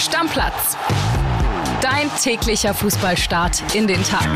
Stammplatz. 0.00 0.78
Dein 1.82 2.10
täglicher 2.22 2.72
Fußballstart 2.72 3.74
in 3.74 3.86
den 3.86 4.02
Tag. 4.02 4.26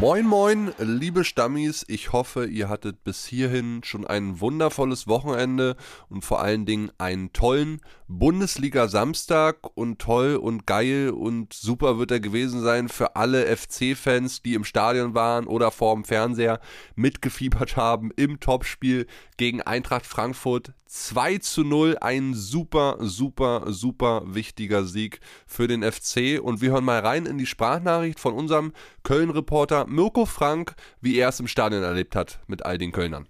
Moin 0.00 0.26
moin, 0.26 0.74
liebe 0.78 1.22
Stammis, 1.24 1.84
ich 1.86 2.12
hoffe, 2.12 2.46
ihr 2.46 2.68
hattet 2.68 3.04
bis 3.04 3.24
hierhin 3.24 3.82
schon 3.84 4.04
ein 4.04 4.40
wundervolles 4.40 5.06
Wochenende 5.06 5.76
und 6.08 6.24
vor 6.24 6.42
allen 6.42 6.66
Dingen 6.66 6.90
einen 6.98 7.32
tollen 7.32 7.80
Bundesliga-Samstag 8.18 9.56
und 9.74 9.98
toll 9.98 10.36
und 10.36 10.66
geil 10.66 11.10
und 11.10 11.52
super 11.52 11.98
wird 11.98 12.10
er 12.10 12.20
gewesen 12.20 12.62
sein 12.62 12.88
für 12.88 13.16
alle 13.16 13.44
FC-Fans, 13.44 14.42
die 14.42 14.54
im 14.54 14.64
Stadion 14.64 15.14
waren 15.14 15.46
oder 15.46 15.70
vorm 15.70 16.04
Fernseher 16.04 16.60
mitgefiebert 16.94 17.76
haben 17.76 18.10
im 18.16 18.40
Topspiel 18.40 19.06
gegen 19.36 19.62
Eintracht 19.62 20.06
Frankfurt. 20.06 20.72
2 20.86 21.38
zu 21.38 21.64
0, 21.64 21.98
ein 22.00 22.34
super, 22.34 22.98
super, 23.00 23.64
super 23.66 24.22
wichtiger 24.26 24.84
Sieg 24.84 25.18
für 25.46 25.66
den 25.66 25.82
FC. 25.82 26.40
Und 26.40 26.60
wir 26.60 26.70
hören 26.70 26.84
mal 26.84 27.00
rein 27.00 27.26
in 27.26 27.36
die 27.36 27.46
Sprachnachricht 27.46 28.20
von 28.20 28.34
unserem 28.34 28.72
Köln-Reporter 29.02 29.86
Mirko 29.88 30.24
Frank, 30.24 30.76
wie 31.00 31.16
er 31.16 31.30
es 31.30 31.40
im 31.40 31.48
Stadion 31.48 31.82
erlebt 31.82 32.14
hat 32.14 32.38
mit 32.46 32.64
all 32.64 32.78
den 32.78 32.92
Kölnern. 32.92 33.26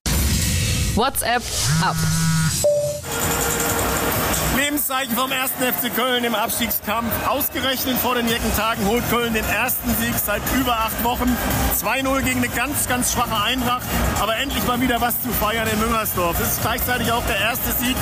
WhatsApp 0.94 1.42
ab. 1.82 1.96
Lebenszeichen 4.56 5.16
vom 5.16 5.30
1. 5.30 5.52
FC 5.52 5.94
Köln 5.94 6.24
im 6.24 6.34
Abstiegskampf. 6.34 7.10
Ausgerechnet 7.26 7.96
vor 7.98 8.14
den 8.14 8.28
Jeckentagen 8.28 8.86
holt 8.86 9.08
Köln 9.10 9.34
den 9.34 9.44
ersten 9.44 9.94
Sieg 9.96 10.14
seit 10.16 10.42
über 10.58 10.72
acht 10.72 11.04
Wochen. 11.04 11.36
2-0 11.80 12.22
gegen 12.22 12.38
eine 12.38 12.48
ganz, 12.48 12.88
ganz 12.88 13.12
schwache 13.12 13.42
Eintracht. 13.42 13.82
Aber 14.20 14.36
endlich 14.36 14.66
mal 14.66 14.80
wieder 14.80 15.00
was 15.00 15.20
zu 15.22 15.30
feiern 15.30 15.68
in 15.68 15.78
Müngersdorf. 15.80 16.38
Es 16.40 16.52
ist 16.52 16.62
gleichzeitig 16.62 17.10
auch 17.12 17.24
der 17.26 17.40
erste 17.40 17.72
Sieg 17.72 17.96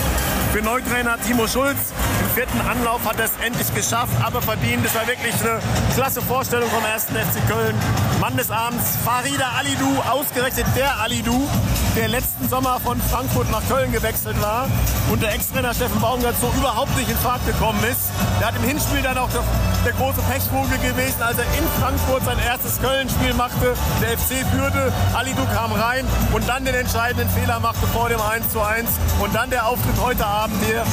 für 0.53 0.63
Neutrainer 0.63 1.19
Timo 1.21 1.47
Schulz. 1.47 1.79
Im 2.21 2.31
vierten 2.35 2.61
Anlauf 2.61 3.05
hat 3.07 3.19
er 3.19 3.27
es 3.27 3.33
endlich 3.45 3.75
geschafft, 3.75 4.13
aber 4.23 4.43
verdient. 4.43 4.85
Es 4.85 4.95
war 4.95 5.07
wirklich 5.07 5.35
eine 5.43 5.61
klasse 5.95 6.23
Vorstellung 6.23 6.69
vom 6.71 6.85
1. 6.85 7.05
FC 7.05 7.49
Köln. 7.49 7.75
Mann 8.21 8.37
des 8.37 8.51
Abends, 8.51 8.97
Farida 9.05 9.53
Alidou, 9.59 10.01
ausgerechnet 10.09 10.67
der 10.77 11.01
Alidou, 11.01 11.49
der 11.97 12.09
letzten 12.09 12.49
Sommer 12.49 12.79
von 12.81 13.01
Frankfurt 13.01 13.51
nach 13.51 13.67
Köln 13.69 13.91
gewechselt 13.93 14.41
war 14.41 14.69
und 15.11 15.23
der 15.23 15.35
Ex-Trainer 15.35 15.75
Steffen 15.75 16.01
Baumgart 16.23 16.41
so 16.41 16.53
überhaupt 16.57 16.97
nicht 16.97 17.11
in 17.11 17.17
Fahrt 17.17 17.45
gekommen 17.47 17.83
ist. 17.91 18.11
Der 18.39 18.49
hat 18.49 18.57
im 18.57 18.63
Hinspiel 18.63 19.03
dann 19.03 19.19
auch 19.19 19.29
der, 19.31 19.43
der 19.85 19.93
große 19.93 20.21
Pechvogel 20.31 20.79
gewesen, 20.79 21.21
als 21.21 21.37
er 21.39 21.45
in 21.59 21.67
Frankfurt 21.81 22.25
sein 22.25 22.39
erstes 22.39 22.81
Köln-Spiel 22.81 23.35
machte. 23.35 23.75
Der 24.01 24.17
FC 24.17 24.47
führte, 24.55 24.93
Alidou 25.15 25.45
kam 25.53 25.73
rein 25.73 26.07
und 26.33 26.49
dann 26.49 26.65
den 26.65 26.75
entscheidenden 26.75 27.29
Fehler 27.31 27.59
machte 27.59 27.87
vor 27.89 28.09
dem 28.09 28.21
1:1 28.21 28.87
und 29.21 29.35
dann 29.35 29.51
der 29.51 29.67
Auftritt 29.67 30.01
heute 30.01 30.25
Abend 30.25 30.57
hier. 30.65 30.85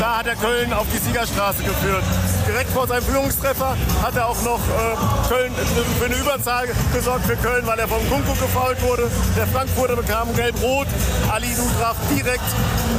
Da 0.00 0.18
hat 0.18 0.26
er 0.26 0.36
Köln 0.36 0.72
auf 0.72 0.86
die 0.92 0.98
Siegerstraße 0.98 1.62
geführt. 1.62 2.02
Direkt 2.46 2.70
vor 2.70 2.86
seinem 2.88 3.04
Führungstreffer 3.04 3.76
hat 4.02 4.16
er 4.16 4.28
auch 4.28 4.42
noch 4.42 4.58
äh, 4.58 5.28
Köln 5.28 5.52
für 5.98 6.06
eine 6.06 6.16
Überzahl 6.16 6.68
gesorgt 6.92 7.24
für 7.26 7.36
Köln, 7.36 7.66
weil 7.66 7.78
er 7.78 7.86
vom 7.86 8.06
Kunku 8.08 8.32
gefault 8.32 8.82
wurde. 8.82 9.10
Der 9.36 9.46
Frankfurter 9.46 9.96
bekam 9.96 10.34
gelb-rot. 10.34 10.88
Alidou 11.30 11.68
traf 11.78 11.96
direkt 12.10 12.42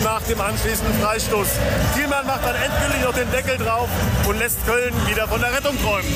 nach 0.04 0.22
dem 0.24 0.40
anschließenden 0.40 0.94
Freistoß. 1.02 1.48
Thielmann 1.96 2.26
macht 2.26 2.46
dann 2.46 2.56
endgültig 2.56 3.02
noch 3.04 3.14
den 3.14 3.30
Deckel 3.32 3.58
drauf 3.58 3.90
und 4.28 4.40
lässt 4.40 4.66
Köln 4.66 4.94
wieder 5.08 5.28
von 5.28 5.42
der 5.42 5.52
Rettung 5.54 5.78
träumen. 5.82 6.08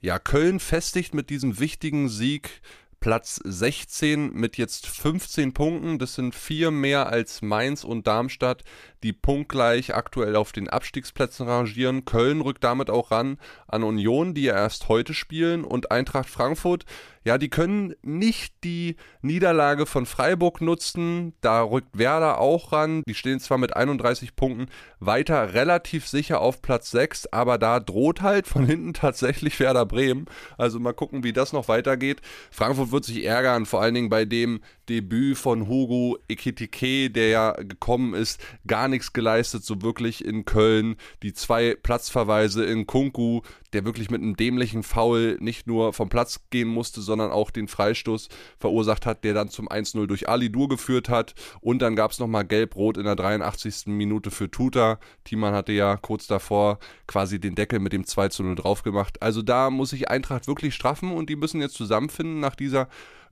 Ja, 0.00 0.18
Köln 0.18 0.60
festigt 0.60 1.14
mit 1.14 1.30
diesem 1.30 1.58
wichtigen 1.58 2.08
Sieg 2.08 2.60
Platz 3.04 3.38
16 3.44 4.32
mit 4.32 4.56
jetzt 4.56 4.86
15 4.86 5.52
Punkten. 5.52 5.98
Das 5.98 6.14
sind 6.14 6.34
vier 6.34 6.70
mehr 6.70 7.08
als 7.08 7.42
Mainz 7.42 7.84
und 7.84 8.06
Darmstadt, 8.06 8.64
die 9.02 9.12
punktgleich 9.12 9.94
aktuell 9.94 10.36
auf 10.36 10.52
den 10.52 10.70
Abstiegsplätzen 10.70 11.46
rangieren. 11.46 12.06
Köln 12.06 12.40
rückt 12.40 12.64
damit 12.64 12.88
auch 12.88 13.10
ran 13.10 13.36
an 13.68 13.82
Union, 13.82 14.32
die 14.32 14.44
ja 14.44 14.54
erst 14.54 14.88
heute 14.88 15.12
spielen, 15.12 15.64
und 15.64 15.90
Eintracht 15.90 16.30
Frankfurt. 16.30 16.86
Ja, 17.24 17.38
die 17.38 17.48
können 17.48 17.94
nicht 18.02 18.54
die 18.64 18.96
Niederlage 19.22 19.86
von 19.86 20.04
Freiburg 20.04 20.60
nutzen. 20.60 21.32
Da 21.40 21.62
rückt 21.62 21.96
Werder 21.96 22.38
auch 22.38 22.72
ran. 22.72 23.02
Die 23.08 23.14
stehen 23.14 23.40
zwar 23.40 23.56
mit 23.56 23.74
31 23.74 24.36
Punkten 24.36 24.66
weiter 25.00 25.54
relativ 25.54 26.06
sicher 26.06 26.40
auf 26.40 26.60
Platz 26.60 26.90
6, 26.90 27.26
aber 27.26 27.56
da 27.56 27.80
droht 27.80 28.20
halt 28.20 28.46
von 28.46 28.66
hinten 28.66 28.92
tatsächlich 28.92 29.58
Werder 29.58 29.86
Bremen. 29.86 30.26
Also 30.58 30.78
mal 30.78 30.92
gucken, 30.92 31.24
wie 31.24 31.32
das 31.32 31.54
noch 31.54 31.68
weitergeht. 31.68 32.20
Frankfurt 32.50 32.92
wird 32.92 33.04
sich 33.04 33.24
ärgern, 33.24 33.64
vor 33.64 33.80
allen 33.80 33.94
Dingen 33.94 34.10
bei 34.10 34.26
dem 34.26 34.60
Debüt 34.88 35.38
von 35.38 35.68
Hugo 35.68 36.18
Ekitike, 36.28 37.10
der 37.10 37.28
ja 37.28 37.52
gekommen 37.52 38.14
ist, 38.14 38.40
gar 38.66 38.88
nichts 38.88 39.12
geleistet, 39.12 39.64
so 39.64 39.82
wirklich 39.82 40.24
in 40.24 40.44
Köln. 40.44 40.96
Die 41.22 41.32
zwei 41.32 41.74
Platzverweise 41.74 42.64
in 42.64 42.86
Kunku, 42.86 43.42
der 43.72 43.84
wirklich 43.84 44.10
mit 44.10 44.22
einem 44.22 44.36
dämlichen 44.36 44.82
Foul 44.82 45.36
nicht 45.40 45.66
nur 45.66 45.92
vom 45.92 46.08
Platz 46.08 46.40
gehen 46.50 46.68
musste, 46.68 47.00
sondern 47.00 47.30
auch 47.30 47.50
den 47.50 47.68
Freistoß 47.68 48.28
verursacht 48.58 49.04
hat, 49.04 49.24
der 49.24 49.34
dann 49.34 49.48
zum 49.48 49.68
1-0 49.68 50.06
durch 50.06 50.28
Ali 50.28 50.50
Dur 50.50 50.68
geführt 50.68 51.08
hat. 51.08 51.34
Und 51.60 51.80
dann 51.80 51.96
gab 51.96 52.12
es 52.12 52.18
nochmal 52.18 52.44
Gelb-Rot 52.44 52.96
in 52.96 53.04
der 53.04 53.16
83. 53.16 53.86
Minute 53.86 54.30
für 54.30 54.50
Tuta. 54.50 54.98
Thiemann 55.24 55.54
hatte 55.54 55.72
ja 55.72 55.96
kurz 55.96 56.26
davor 56.26 56.78
quasi 57.06 57.40
den 57.40 57.54
Deckel 57.54 57.80
mit 57.80 57.92
dem 57.92 58.04
2-0 58.04 58.54
drauf 58.54 58.82
gemacht. 58.82 59.20
Also 59.20 59.42
da 59.42 59.70
muss 59.70 59.90
sich 59.90 60.08
Eintracht 60.08 60.46
wirklich 60.46 60.74
straffen 60.74 61.12
und 61.12 61.28
die 61.28 61.36
müssen 61.36 61.60
jetzt 61.60 61.74
zusammenfinden 61.74 62.40
nach 62.40 62.54
dieser 62.54 62.88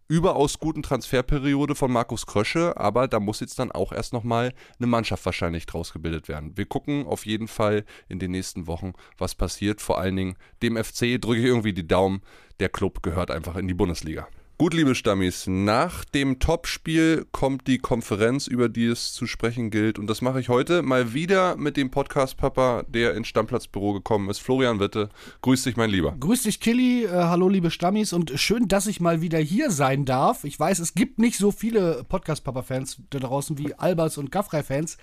überaus 0.08 0.58
guten 0.58 0.82
Transferperiode 0.82 1.74
von 1.74 1.90
Markus 1.90 2.26
Krösche, 2.26 2.76
aber 2.76 3.08
da 3.08 3.20
muss 3.20 3.40
jetzt 3.40 3.58
dann 3.58 3.72
auch 3.72 3.92
erst 3.92 4.12
nochmal 4.12 4.52
eine 4.78 4.86
Mannschaft 4.86 5.24
wahrscheinlich 5.24 5.66
draus 5.66 5.92
gebildet 5.92 6.28
werden. 6.28 6.56
Wir 6.56 6.66
gucken 6.66 7.06
auf 7.06 7.26
jeden 7.26 7.48
Fall 7.48 7.84
in 8.08 8.18
den 8.18 8.30
nächsten 8.30 8.66
Wochen, 8.66 8.92
was 9.18 9.34
passiert. 9.34 9.80
Vor 9.80 9.98
allen 9.98 10.16
Dingen 10.16 10.36
dem 10.62 10.76
FC 10.76 11.20
drücke 11.20 11.40
ich 11.40 11.46
irgendwie 11.46 11.72
die 11.72 11.86
Daumen. 11.86 12.22
Der 12.60 12.68
Club 12.68 13.02
gehört 13.02 13.30
einfach 13.30 13.56
in 13.56 13.68
die 13.68 13.74
Bundesliga. 13.74 14.28
Gut, 14.62 14.74
liebe 14.74 14.94
Stammis, 14.94 15.48
nach 15.48 16.04
dem 16.04 16.38
Topspiel 16.38 17.26
kommt 17.32 17.66
die 17.66 17.78
Konferenz, 17.78 18.46
über 18.46 18.68
die 18.68 18.86
es 18.86 19.12
zu 19.12 19.26
sprechen 19.26 19.72
gilt. 19.72 19.98
Und 19.98 20.06
das 20.06 20.22
mache 20.22 20.38
ich 20.38 20.48
heute 20.48 20.82
mal 20.82 21.14
wieder 21.14 21.56
mit 21.56 21.76
dem 21.76 21.90
Podcast-Papa, 21.90 22.84
der 22.86 23.14
ins 23.14 23.26
Stammplatzbüro 23.26 23.92
gekommen 23.92 24.30
ist. 24.30 24.38
Florian 24.38 24.78
Witte, 24.78 25.08
grüß 25.40 25.64
dich, 25.64 25.76
mein 25.76 25.90
Lieber. 25.90 26.14
Grüß 26.20 26.44
dich, 26.44 26.60
Killy. 26.60 27.06
Äh, 27.06 27.08
hallo, 27.10 27.48
liebe 27.48 27.72
Stammis. 27.72 28.12
Und 28.12 28.34
schön, 28.36 28.68
dass 28.68 28.86
ich 28.86 29.00
mal 29.00 29.20
wieder 29.20 29.40
hier 29.40 29.72
sein 29.72 30.04
darf. 30.04 30.44
Ich 30.44 30.60
weiß, 30.60 30.78
es 30.78 30.94
gibt 30.94 31.18
nicht 31.18 31.38
so 31.38 31.50
viele 31.50 32.04
Podcast-Papa-Fans 32.08 32.98
da 33.10 33.18
draußen 33.18 33.58
wie 33.58 33.74
Albers 33.74 34.16
und 34.16 34.30
Gaffrey-Fans. 34.30 34.96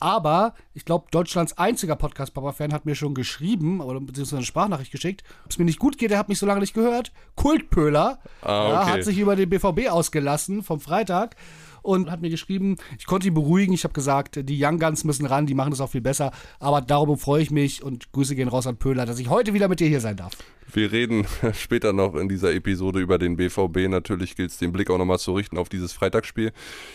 Aber 0.00 0.54
ich 0.72 0.84
glaube, 0.86 1.06
Deutschlands 1.10 1.56
einziger 1.58 1.94
Podcast-Papa-Fan 1.94 2.72
hat 2.72 2.86
mir 2.86 2.94
schon 2.94 3.14
geschrieben 3.14 3.80
oder 3.80 4.00
beziehungsweise 4.00 4.38
eine 4.38 4.46
Sprachnachricht 4.46 4.90
geschickt. 4.90 5.22
Ob 5.44 5.50
es 5.50 5.58
mir 5.58 5.66
nicht 5.66 5.78
gut 5.78 5.98
geht, 5.98 6.10
der 6.10 6.18
hat 6.18 6.28
mich 6.30 6.38
so 6.38 6.46
lange 6.46 6.60
nicht 6.60 6.74
gehört. 6.74 7.12
Kultpöhler 7.36 8.18
Ah, 8.42 8.64
okay. 8.64 8.72
ja, 8.72 8.86
hat 8.88 9.04
sich 9.04 9.18
über 9.18 9.36
den 9.36 9.50
BVB 9.50 9.90
ausgelassen 9.90 10.62
vom 10.62 10.80
Freitag 10.80 11.36
und 11.82 12.10
hat 12.10 12.20
mir 12.20 12.30
geschrieben, 12.30 12.76
ich 12.98 13.06
konnte 13.06 13.28
ihn 13.28 13.34
beruhigen. 13.34 13.72
Ich 13.72 13.84
habe 13.84 13.94
gesagt, 13.94 14.38
die 14.48 14.64
Young 14.64 14.78
Guns 14.78 15.04
müssen 15.04 15.26
ran, 15.26 15.46
die 15.46 15.54
machen 15.54 15.70
das 15.70 15.80
auch 15.80 15.90
viel 15.90 16.00
besser. 16.00 16.32
Aber 16.58 16.80
darum 16.80 17.18
freue 17.18 17.42
ich 17.42 17.50
mich 17.50 17.82
und 17.82 18.12
Grüße 18.12 18.34
gehen 18.34 18.48
raus 18.48 18.66
an 18.66 18.76
Pöhler, 18.76 19.06
dass 19.06 19.18
ich 19.18 19.28
heute 19.28 19.54
wieder 19.54 19.68
mit 19.68 19.80
dir 19.80 19.88
hier 19.88 20.00
sein 20.00 20.16
darf. 20.16 20.32
Wir 20.72 20.92
reden 20.92 21.26
später 21.52 21.92
noch 21.92 22.14
in 22.14 22.28
dieser 22.28 22.52
Episode 22.52 23.00
über 23.00 23.18
den 23.18 23.36
BVB. 23.36 23.88
Natürlich 23.88 24.36
gilt 24.36 24.50
es, 24.50 24.58
den 24.58 24.72
Blick 24.72 24.90
auch 24.90 24.98
nochmal 24.98 25.18
zu 25.18 25.32
richten 25.32 25.58
auf 25.58 25.68
dieses 25.68 25.92
Freitagsspiel. 25.92 26.52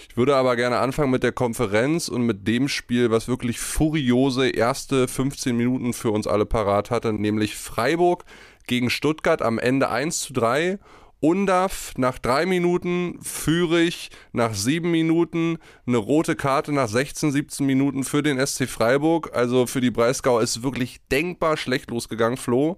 Ich 0.09 0.17
würde 0.17 0.35
aber 0.35 0.55
gerne 0.55 0.77
anfangen 0.77 1.11
mit 1.11 1.23
der 1.23 1.31
Konferenz 1.31 2.07
und 2.07 2.23
mit 2.23 2.47
dem 2.47 2.67
Spiel, 2.67 3.11
was 3.11 3.27
wirklich 3.27 3.59
furiose 3.59 4.49
erste 4.49 5.07
15 5.07 5.55
Minuten 5.55 5.93
für 5.93 6.11
uns 6.11 6.27
alle 6.27 6.45
parat 6.45 6.91
hatte, 6.91 7.13
nämlich 7.13 7.55
Freiburg 7.55 8.25
gegen 8.67 8.89
Stuttgart 8.89 9.41
am 9.41 9.59
Ende 9.59 9.89
1 9.89 10.19
zu 10.19 10.33
3. 10.33 10.79
Undav 11.19 11.93
nach 11.97 12.19
drei 12.19 12.45
Minuten, 12.45 13.19
Fürich 13.21 14.09
nach 14.31 14.53
sieben 14.53 14.91
Minuten, 14.91 15.57
eine 15.87 15.97
rote 15.97 16.35
Karte 16.35 16.71
nach 16.71 16.87
16, 16.87 17.31
17 17.31 17.65
Minuten 17.65 18.03
für 18.03 18.21
den 18.21 18.45
SC 18.45 18.67
Freiburg. 18.67 19.31
Also 19.33 19.65
für 19.65 19.81
die 19.81 19.91
Breisgau 19.91 20.39
ist 20.39 20.61
wirklich 20.61 20.99
denkbar 21.11 21.57
schlecht 21.57 21.89
losgegangen, 21.89 22.37
Flo. 22.37 22.77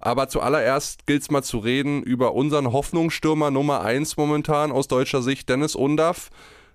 Aber 0.00 0.28
zuallererst 0.28 1.06
gilt 1.06 1.22
es 1.22 1.30
mal 1.30 1.42
zu 1.42 1.58
reden 1.58 2.02
über 2.02 2.34
unseren 2.34 2.72
Hoffnungsstürmer 2.72 3.50
Nummer 3.50 3.82
1 3.82 4.16
momentan 4.16 4.72
aus 4.72 4.88
deutscher 4.88 5.22
Sicht, 5.22 5.48
Dennis 5.48 5.74
Undav. 5.74 6.30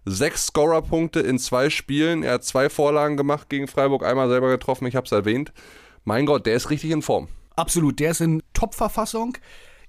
Sechs 0.05 0.47
Scorerpunkte 0.47 1.19
in 1.19 1.37
zwei 1.37 1.69
Spielen. 1.69 2.23
Er 2.23 2.33
hat 2.33 2.43
zwei 2.43 2.69
Vorlagen 2.69 3.17
gemacht 3.17 3.49
gegen 3.49 3.67
Freiburg, 3.67 4.03
einmal 4.03 4.29
selber 4.29 4.49
getroffen, 4.49 4.87
ich 4.87 4.95
habe 4.95 5.05
es 5.05 5.11
erwähnt. 5.11 5.51
Mein 6.05 6.25
Gott, 6.25 6.45
der 6.45 6.55
ist 6.55 6.69
richtig 6.69 6.91
in 6.91 7.01
Form. 7.01 7.27
Absolut, 7.55 7.99
der 7.99 8.11
ist 8.11 8.21
in 8.21 8.41
Top-Verfassung. 8.53 9.37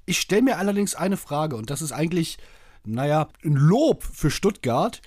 Ich 0.07 0.21
stelle 0.21 0.43
mir 0.43 0.59
allerdings 0.59 0.95
eine 0.95 1.17
Frage 1.17 1.57
und 1.57 1.71
das 1.71 1.83
ist 1.83 1.93
eigentlich, 1.93 2.39
naja, 2.85 3.29
ein 3.45 3.55
Lob 3.55 4.03
für 4.03 4.31
Stuttgart. 4.31 5.01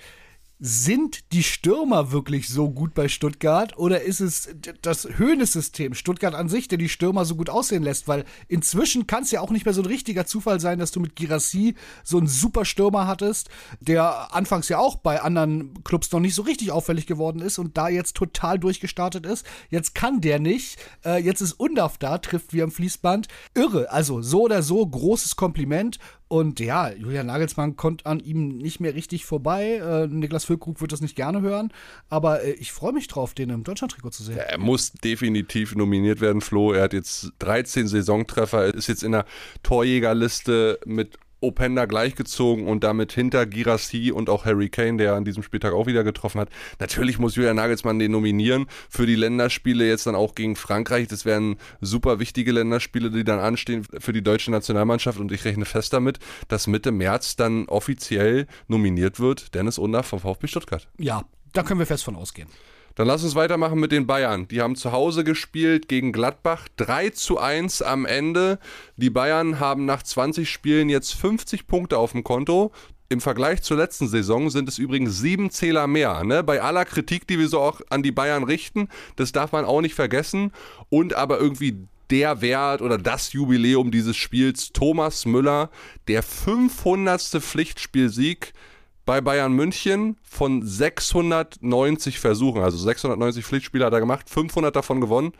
Sind 0.60 1.32
die 1.32 1.42
Stürmer 1.42 2.12
wirklich 2.12 2.48
so 2.48 2.70
gut 2.70 2.94
bei 2.94 3.08
Stuttgart 3.08 3.76
oder 3.76 4.02
ist 4.02 4.20
es 4.20 4.48
das 4.82 5.08
Höhnesystem 5.16 5.94
Stuttgart 5.94 6.34
an 6.34 6.48
sich, 6.48 6.68
der 6.68 6.78
die 6.78 6.88
Stürmer 6.88 7.24
so 7.24 7.34
gut 7.34 7.50
aussehen 7.50 7.82
lässt? 7.82 8.06
Weil 8.06 8.24
inzwischen 8.46 9.06
kann 9.06 9.24
es 9.24 9.32
ja 9.32 9.40
auch 9.40 9.50
nicht 9.50 9.64
mehr 9.64 9.74
so 9.74 9.82
ein 9.82 9.86
richtiger 9.86 10.26
Zufall 10.26 10.60
sein, 10.60 10.78
dass 10.78 10.92
du 10.92 11.00
mit 11.00 11.16
Girassi 11.16 11.74
so 12.04 12.18
einen 12.18 12.28
super 12.28 12.64
Stürmer 12.64 13.06
hattest, 13.06 13.50
der 13.80 14.32
anfangs 14.34 14.68
ja 14.68 14.78
auch 14.78 14.96
bei 14.96 15.20
anderen 15.20 15.82
Clubs 15.82 16.12
noch 16.12 16.20
nicht 16.20 16.34
so 16.34 16.42
richtig 16.42 16.70
auffällig 16.70 17.06
geworden 17.06 17.40
ist 17.42 17.58
und 17.58 17.76
da 17.76 17.88
jetzt 17.88 18.16
total 18.16 18.58
durchgestartet 18.58 19.26
ist. 19.26 19.44
Jetzt 19.70 19.94
kann 19.94 20.20
der 20.20 20.38
nicht. 20.38 20.78
Äh, 21.04 21.20
jetzt 21.22 21.40
ist 21.40 21.54
Undaf 21.54 21.98
da, 21.98 22.18
trifft 22.18 22.52
wie 22.52 22.62
am 22.62 22.70
Fließband. 22.70 23.26
Irre. 23.54 23.90
Also 23.90 24.22
so 24.22 24.42
oder 24.42 24.62
so 24.62 24.86
großes 24.86 25.34
Kompliment. 25.34 25.98
Und 26.34 26.58
ja, 26.58 26.90
Julian 26.90 27.28
Nagelsmann 27.28 27.76
kommt 27.76 28.06
an 28.06 28.18
ihm 28.18 28.58
nicht 28.58 28.80
mehr 28.80 28.96
richtig 28.96 29.24
vorbei. 29.24 29.74
Äh, 29.74 30.08
Niklas 30.08 30.44
Füllkrug 30.44 30.80
wird 30.80 30.90
das 30.90 31.00
nicht 31.00 31.14
gerne 31.14 31.42
hören. 31.42 31.72
Aber 32.08 32.42
äh, 32.42 32.54
ich 32.54 32.72
freue 32.72 32.92
mich 32.92 33.06
drauf, 33.06 33.34
den 33.34 33.50
im 33.50 33.62
Deutschlandtrikot 33.62 34.10
zu 34.10 34.24
sehen. 34.24 34.38
Er 34.38 34.58
muss 34.58 34.90
definitiv 34.90 35.76
nominiert 35.76 36.20
werden, 36.20 36.40
Flo. 36.40 36.72
Er 36.72 36.82
hat 36.82 36.92
jetzt 36.92 37.34
13 37.38 37.86
Saisontreffer, 37.86 38.74
ist 38.74 38.88
jetzt 38.88 39.04
in 39.04 39.12
der 39.12 39.26
Torjägerliste 39.62 40.80
mit 40.86 41.18
Openda 41.44 41.84
gleichgezogen 41.84 42.66
und 42.66 42.84
damit 42.84 43.12
hinter 43.12 43.46
Girassi 43.46 44.10
und 44.12 44.28
auch 44.28 44.44
Harry 44.44 44.68
Kane, 44.68 44.96
der 44.96 45.14
an 45.14 45.24
diesem 45.24 45.42
Spieltag 45.42 45.72
auch 45.72 45.86
wieder 45.86 46.04
getroffen 46.04 46.40
hat. 46.40 46.48
Natürlich 46.80 47.18
muss 47.18 47.36
Julian 47.36 47.56
Nagelsmann 47.56 47.98
den 47.98 48.12
nominieren 48.12 48.66
für 48.88 49.06
die 49.06 49.14
Länderspiele 49.14 49.86
jetzt 49.86 50.06
dann 50.06 50.14
auch 50.14 50.34
gegen 50.34 50.56
Frankreich. 50.56 51.08
Das 51.08 51.24
wären 51.24 51.56
super 51.80 52.18
wichtige 52.18 52.52
Länderspiele, 52.52 53.10
die 53.10 53.24
dann 53.24 53.38
anstehen 53.38 53.84
für 53.98 54.12
die 54.12 54.22
deutsche 54.22 54.50
Nationalmannschaft 54.50 55.18
und 55.18 55.30
ich 55.32 55.44
rechne 55.44 55.64
fest 55.64 55.92
damit, 55.92 56.18
dass 56.48 56.66
Mitte 56.66 56.92
März 56.92 57.36
dann 57.36 57.66
offiziell 57.66 58.46
nominiert 58.68 59.20
wird 59.20 59.54
Dennis 59.54 59.78
Unter 59.78 60.02
vom 60.02 60.20
VfB 60.20 60.46
Stuttgart. 60.46 60.88
Ja, 60.98 61.24
da 61.52 61.62
können 61.62 61.78
wir 61.78 61.86
fest 61.86 62.04
von 62.04 62.16
ausgehen. 62.16 62.48
Dann 62.94 63.08
lass 63.08 63.24
uns 63.24 63.34
weitermachen 63.34 63.80
mit 63.80 63.90
den 63.90 64.06
Bayern. 64.06 64.46
Die 64.48 64.60
haben 64.60 64.76
zu 64.76 64.92
Hause 64.92 65.24
gespielt 65.24 65.88
gegen 65.88 66.12
Gladbach. 66.12 66.68
3 66.76 67.10
zu 67.10 67.38
1 67.38 67.82
am 67.82 68.06
Ende. 68.06 68.58
Die 68.96 69.10
Bayern 69.10 69.58
haben 69.58 69.84
nach 69.84 70.02
20 70.02 70.48
Spielen 70.48 70.88
jetzt 70.88 71.14
50 71.14 71.66
Punkte 71.66 71.98
auf 71.98 72.12
dem 72.12 72.22
Konto. 72.22 72.72
Im 73.08 73.20
Vergleich 73.20 73.62
zur 73.62 73.76
letzten 73.76 74.08
Saison 74.08 74.48
sind 74.48 74.68
es 74.68 74.78
übrigens 74.78 75.18
sieben 75.18 75.50
Zähler 75.50 75.86
mehr. 75.86 76.24
Ne? 76.24 76.42
Bei 76.42 76.62
aller 76.62 76.84
Kritik, 76.84 77.26
die 77.26 77.38
wir 77.38 77.48
so 77.48 77.60
auch 77.60 77.80
an 77.90 78.02
die 78.02 78.12
Bayern 78.12 78.44
richten, 78.44 78.88
das 79.16 79.32
darf 79.32 79.52
man 79.52 79.64
auch 79.64 79.80
nicht 79.80 79.94
vergessen. 79.94 80.52
Und 80.88 81.14
aber 81.14 81.38
irgendwie 81.38 81.86
der 82.10 82.40
Wert 82.40 82.80
oder 82.80 82.98
das 82.98 83.32
Jubiläum 83.32 83.90
dieses 83.90 84.16
Spiels, 84.16 84.72
Thomas 84.72 85.26
Müller, 85.26 85.70
der 86.06 86.22
500. 86.22 87.20
Pflichtspielsieg 87.20 88.52
bei 89.04 89.20
Bayern 89.20 89.52
München 89.52 90.16
von 90.22 90.66
690 90.66 92.18
Versuchen, 92.18 92.62
also 92.62 92.78
690 92.78 93.44
Pflichtspiele 93.44 93.84
hat 93.84 93.92
er 93.92 94.00
gemacht, 94.00 94.28
500 94.30 94.74
davon 94.74 95.00
gewonnen. 95.00 95.32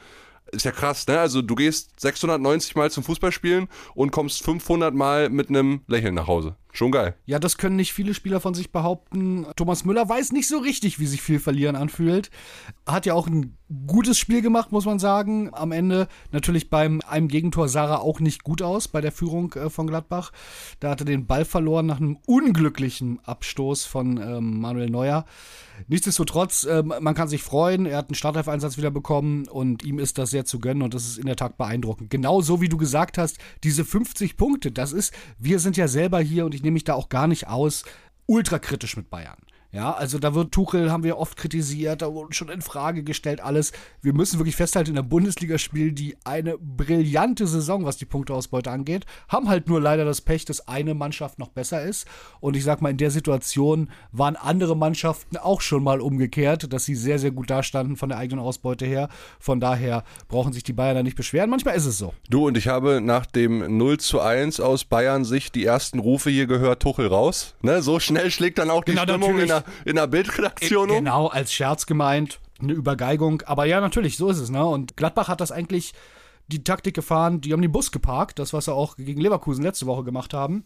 Ist 0.52 0.64
ja 0.64 0.72
krass, 0.72 1.06
ne? 1.06 1.18
Also 1.18 1.40
du 1.40 1.54
gehst 1.54 1.98
690 2.00 2.76
Mal 2.76 2.90
zum 2.90 3.02
Fußballspielen 3.02 3.68
und 3.94 4.10
kommst 4.12 4.44
500 4.44 4.94
Mal 4.94 5.30
mit 5.30 5.48
einem 5.48 5.80
Lächeln 5.86 6.14
nach 6.14 6.26
Hause. 6.26 6.54
Schon 6.70 6.92
geil. 6.92 7.16
Ja, 7.24 7.38
das 7.38 7.56
können 7.56 7.76
nicht 7.76 7.92
viele 7.92 8.14
Spieler 8.14 8.40
von 8.40 8.52
sich 8.52 8.70
behaupten. 8.70 9.46
Thomas 9.56 9.84
Müller 9.84 10.08
weiß 10.08 10.32
nicht 10.32 10.46
so 10.46 10.58
richtig, 10.58 10.98
wie 10.98 11.06
sich 11.06 11.22
viel 11.22 11.40
verlieren 11.40 11.76
anfühlt. 11.76 12.30
Hat 12.86 13.06
ja 13.06 13.14
auch 13.14 13.26
ein 13.26 13.56
gutes 13.86 14.18
Spiel 14.18 14.42
gemacht, 14.42 14.72
muss 14.72 14.86
man 14.86 14.98
sagen. 14.98 15.50
Am 15.52 15.72
Ende 15.72 16.08
natürlich 16.32 16.70
beim 16.70 17.00
einem 17.06 17.28
Gegentor 17.28 17.68
er 17.74 18.00
auch 18.00 18.20
nicht 18.20 18.44
gut 18.44 18.62
aus 18.62 18.88
bei 18.88 19.00
der 19.00 19.12
Führung 19.12 19.52
äh, 19.54 19.70
von 19.70 19.86
Gladbach. 19.86 20.32
Da 20.80 20.90
hat 20.90 21.00
er 21.00 21.06
den 21.06 21.26
Ball 21.26 21.44
verloren 21.44 21.86
nach 21.86 21.98
einem 22.00 22.18
unglücklichen 22.26 23.20
Abstoß 23.24 23.84
von 23.84 24.18
ähm, 24.18 24.60
Manuel 24.60 24.90
Neuer. 24.90 25.24
Nichtsdestotrotz, 25.88 26.64
äh, 26.64 26.82
man 26.82 27.14
kann 27.14 27.28
sich 27.28 27.42
freuen. 27.42 27.86
Er 27.86 27.98
hat 27.98 28.08
einen 28.08 28.14
Startelf-Einsatz 28.14 28.76
wieder 28.76 28.90
bekommen 28.90 29.48
und 29.48 29.84
ihm 29.84 29.98
ist 29.98 30.18
das 30.18 30.30
sehr 30.30 30.44
zu 30.44 30.60
gönnen 30.60 30.82
und 30.82 30.94
das 30.94 31.06
ist 31.06 31.18
in 31.18 31.26
der 31.26 31.36
Tat 31.36 31.56
beeindruckend. 31.56 32.10
Genauso 32.10 32.60
wie 32.60 32.68
du 32.68 32.76
gesagt 32.76 33.18
hast, 33.18 33.38
diese 33.62 33.84
50 33.84 34.36
Punkte, 34.36 34.72
das 34.72 34.92
ist, 34.92 35.12
wir 35.38 35.58
sind 35.58 35.76
ja 35.76 35.88
selber 35.88 36.20
hier 36.20 36.44
und 36.44 36.54
ich 36.54 36.62
nehme 36.62 36.74
mich 36.74 36.84
da 36.84 36.94
auch 36.94 37.08
gar 37.08 37.26
nicht 37.26 37.48
aus, 37.48 37.84
ultrakritisch 38.26 38.96
mit 38.96 39.10
Bayern. 39.10 39.43
Ja, 39.74 39.92
also 39.92 40.20
da 40.20 40.36
wird 40.36 40.52
Tuchel, 40.52 40.92
haben 40.92 41.02
wir 41.02 41.18
oft 41.18 41.36
kritisiert, 41.36 42.00
da 42.00 42.14
wurde 42.14 42.32
schon 42.32 42.48
in 42.48 42.62
Frage 42.62 43.02
gestellt 43.02 43.40
alles. 43.40 43.72
Wir 44.02 44.12
müssen 44.12 44.38
wirklich 44.38 44.54
festhalten, 44.54 44.90
in 44.90 44.94
der 44.94 45.02
Bundesliga 45.02 45.58
spielen 45.58 45.96
die 45.96 46.16
eine 46.22 46.56
brillante 46.58 47.48
Saison, 47.48 47.84
was 47.84 47.96
die 47.96 48.04
Punkteausbeute 48.04 48.70
angeht. 48.70 49.04
Haben 49.28 49.48
halt 49.48 49.68
nur 49.68 49.80
leider 49.80 50.04
das 50.04 50.20
Pech, 50.20 50.44
dass 50.44 50.68
eine 50.68 50.94
Mannschaft 50.94 51.40
noch 51.40 51.48
besser 51.48 51.82
ist. 51.82 52.06
Und 52.38 52.54
ich 52.56 52.62
sag 52.62 52.82
mal, 52.82 52.90
in 52.90 52.98
der 52.98 53.10
Situation 53.10 53.90
waren 54.12 54.36
andere 54.36 54.76
Mannschaften 54.76 55.38
auch 55.38 55.60
schon 55.60 55.82
mal 55.82 56.00
umgekehrt, 56.00 56.72
dass 56.72 56.84
sie 56.84 56.94
sehr, 56.94 57.18
sehr 57.18 57.32
gut 57.32 57.50
dastanden 57.50 57.96
von 57.96 58.10
der 58.10 58.18
eigenen 58.18 58.44
Ausbeute 58.44 58.86
her. 58.86 59.08
Von 59.40 59.58
daher 59.58 60.04
brauchen 60.28 60.52
sich 60.52 60.62
die 60.62 60.72
Bayern 60.72 60.94
da 60.94 61.02
nicht 61.02 61.16
beschweren. 61.16 61.50
Manchmal 61.50 61.74
ist 61.74 61.86
es 61.86 61.98
so. 61.98 62.14
Du 62.30 62.46
und 62.46 62.56
ich 62.56 62.68
habe 62.68 63.00
nach 63.00 63.26
dem 63.26 63.76
0 63.76 63.98
zu 63.98 64.20
1 64.20 64.60
aus 64.60 64.84
Bayern 64.84 65.24
Sicht 65.24 65.56
die 65.56 65.64
ersten 65.64 65.98
Rufe 65.98 66.30
hier 66.30 66.46
gehört, 66.46 66.80
Tuchel 66.80 67.08
raus. 67.08 67.56
Ne, 67.60 67.82
so 67.82 67.98
schnell 67.98 68.30
schlägt 68.30 68.58
dann 68.58 68.70
auch 68.70 68.84
die 68.84 68.92
genau, 68.92 69.02
Stimmung 69.02 69.30
natürlich. 69.32 69.42
in 69.42 69.48
der 69.48 69.63
in 69.84 69.96
der 69.96 70.06
Bildredaktion 70.06 70.90
um. 70.90 70.96
Genau, 70.96 71.26
als 71.28 71.52
Scherz 71.52 71.86
gemeint, 71.86 72.40
eine 72.60 72.72
Übergeigung. 72.72 73.42
Aber 73.42 73.64
ja, 73.64 73.80
natürlich, 73.80 74.16
so 74.16 74.28
ist 74.28 74.38
es. 74.38 74.50
Ne? 74.50 74.64
Und 74.64 74.96
Gladbach 74.96 75.28
hat 75.28 75.40
das 75.40 75.52
eigentlich 75.52 75.92
die 76.48 76.64
Taktik 76.64 76.94
gefahren, 76.94 77.40
die 77.40 77.52
haben 77.52 77.62
den 77.62 77.72
Bus 77.72 77.90
geparkt, 77.90 78.38
das, 78.38 78.52
was 78.52 78.66
sie 78.66 78.74
auch 78.74 78.96
gegen 78.96 79.20
Leverkusen 79.20 79.62
letzte 79.62 79.86
Woche 79.86 80.04
gemacht 80.04 80.34
haben. 80.34 80.64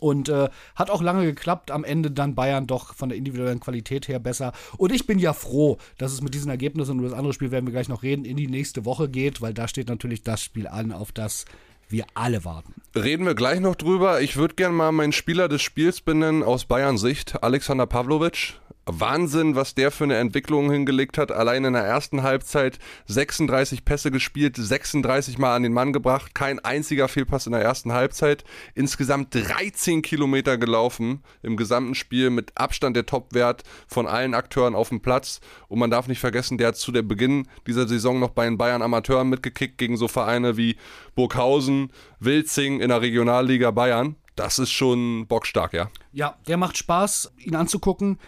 Und 0.00 0.28
äh, 0.28 0.50
hat 0.74 0.90
auch 0.90 1.00
lange 1.00 1.24
geklappt, 1.24 1.70
am 1.70 1.84
Ende 1.84 2.10
dann 2.10 2.34
Bayern 2.34 2.66
doch 2.66 2.94
von 2.94 3.08
der 3.08 3.16
individuellen 3.16 3.60
Qualität 3.60 4.08
her 4.08 4.18
besser. 4.18 4.52
Und 4.76 4.92
ich 4.92 5.06
bin 5.06 5.18
ja 5.18 5.32
froh, 5.32 5.78
dass 5.96 6.12
es 6.12 6.20
mit 6.20 6.34
diesen 6.34 6.50
Ergebnissen 6.50 6.92
und 6.92 6.98
über 6.98 7.08
das 7.08 7.16
andere 7.16 7.32
Spiel 7.32 7.50
werden 7.50 7.66
wir 7.66 7.72
gleich 7.72 7.88
noch 7.88 8.02
reden, 8.02 8.24
in 8.24 8.36
die 8.36 8.48
nächste 8.48 8.84
Woche 8.84 9.08
geht, 9.08 9.40
weil 9.40 9.54
da 9.54 9.68
steht 9.68 9.88
natürlich 9.88 10.22
das 10.22 10.42
Spiel 10.42 10.66
an, 10.66 10.92
auf 10.92 11.12
das 11.12 11.46
wir 11.88 12.04
alle 12.14 12.44
warten. 12.44 12.74
Reden 12.94 13.26
wir 13.26 13.34
gleich 13.34 13.60
noch 13.60 13.76
drüber. 13.76 14.20
Ich 14.20 14.36
würde 14.36 14.54
gerne 14.54 14.74
mal 14.74 14.92
meinen 14.92 15.12
Spieler 15.12 15.48
des 15.48 15.62
Spiels 15.62 16.00
benennen 16.00 16.42
aus 16.42 16.64
Bayern 16.64 16.98
Sicht, 16.98 17.42
Alexander 17.42 17.86
Pavlovic. 17.86 18.54
Wahnsinn, 18.86 19.56
was 19.56 19.74
der 19.74 19.90
für 19.90 20.04
eine 20.04 20.16
Entwicklung 20.16 20.70
hingelegt 20.70 21.18
hat. 21.18 21.32
Allein 21.32 21.64
in 21.64 21.72
der 21.72 21.82
ersten 21.82 22.22
Halbzeit 22.22 22.78
36 23.06 23.84
Pässe 23.84 24.12
gespielt, 24.12 24.56
36 24.56 25.38
Mal 25.38 25.56
an 25.56 25.64
den 25.64 25.72
Mann 25.72 25.92
gebracht, 25.92 26.36
kein 26.36 26.60
einziger 26.60 27.08
Fehlpass 27.08 27.46
in 27.46 27.52
der 27.52 27.62
ersten 27.62 27.92
Halbzeit. 27.92 28.44
Insgesamt 28.74 29.34
13 29.34 30.02
Kilometer 30.02 30.56
gelaufen 30.56 31.24
im 31.42 31.56
gesamten 31.56 31.96
Spiel 31.96 32.30
mit 32.30 32.52
Abstand 32.54 32.96
der 32.96 33.06
Topwert 33.06 33.64
von 33.88 34.06
allen 34.06 34.34
Akteuren 34.34 34.76
auf 34.76 34.90
dem 34.90 35.00
Platz. 35.00 35.40
Und 35.66 35.80
man 35.80 35.90
darf 35.90 36.06
nicht 36.06 36.20
vergessen, 36.20 36.56
der 36.56 36.68
hat 36.68 36.76
zu 36.76 36.92
der 36.92 37.02
Beginn 37.02 37.48
dieser 37.66 37.88
Saison 37.88 38.20
noch 38.20 38.30
bei 38.30 38.44
den 38.44 38.56
Bayern 38.56 38.82
Amateuren 38.82 39.28
mitgekickt 39.28 39.78
gegen 39.78 39.96
so 39.96 40.06
Vereine 40.06 40.56
wie 40.56 40.76
Burghausen, 41.16 41.90
Wilzing 42.20 42.80
in 42.80 42.90
der 42.90 43.02
Regionalliga 43.02 43.72
Bayern. 43.72 44.14
Das 44.36 44.60
ist 44.60 44.70
schon 44.70 45.26
bockstark, 45.26 45.72
ja. 45.72 45.90
Ja, 46.12 46.36
der 46.46 46.56
macht 46.56 46.76
Spaß, 46.76 47.32
ihn 47.38 47.56
anzugucken 47.56 48.18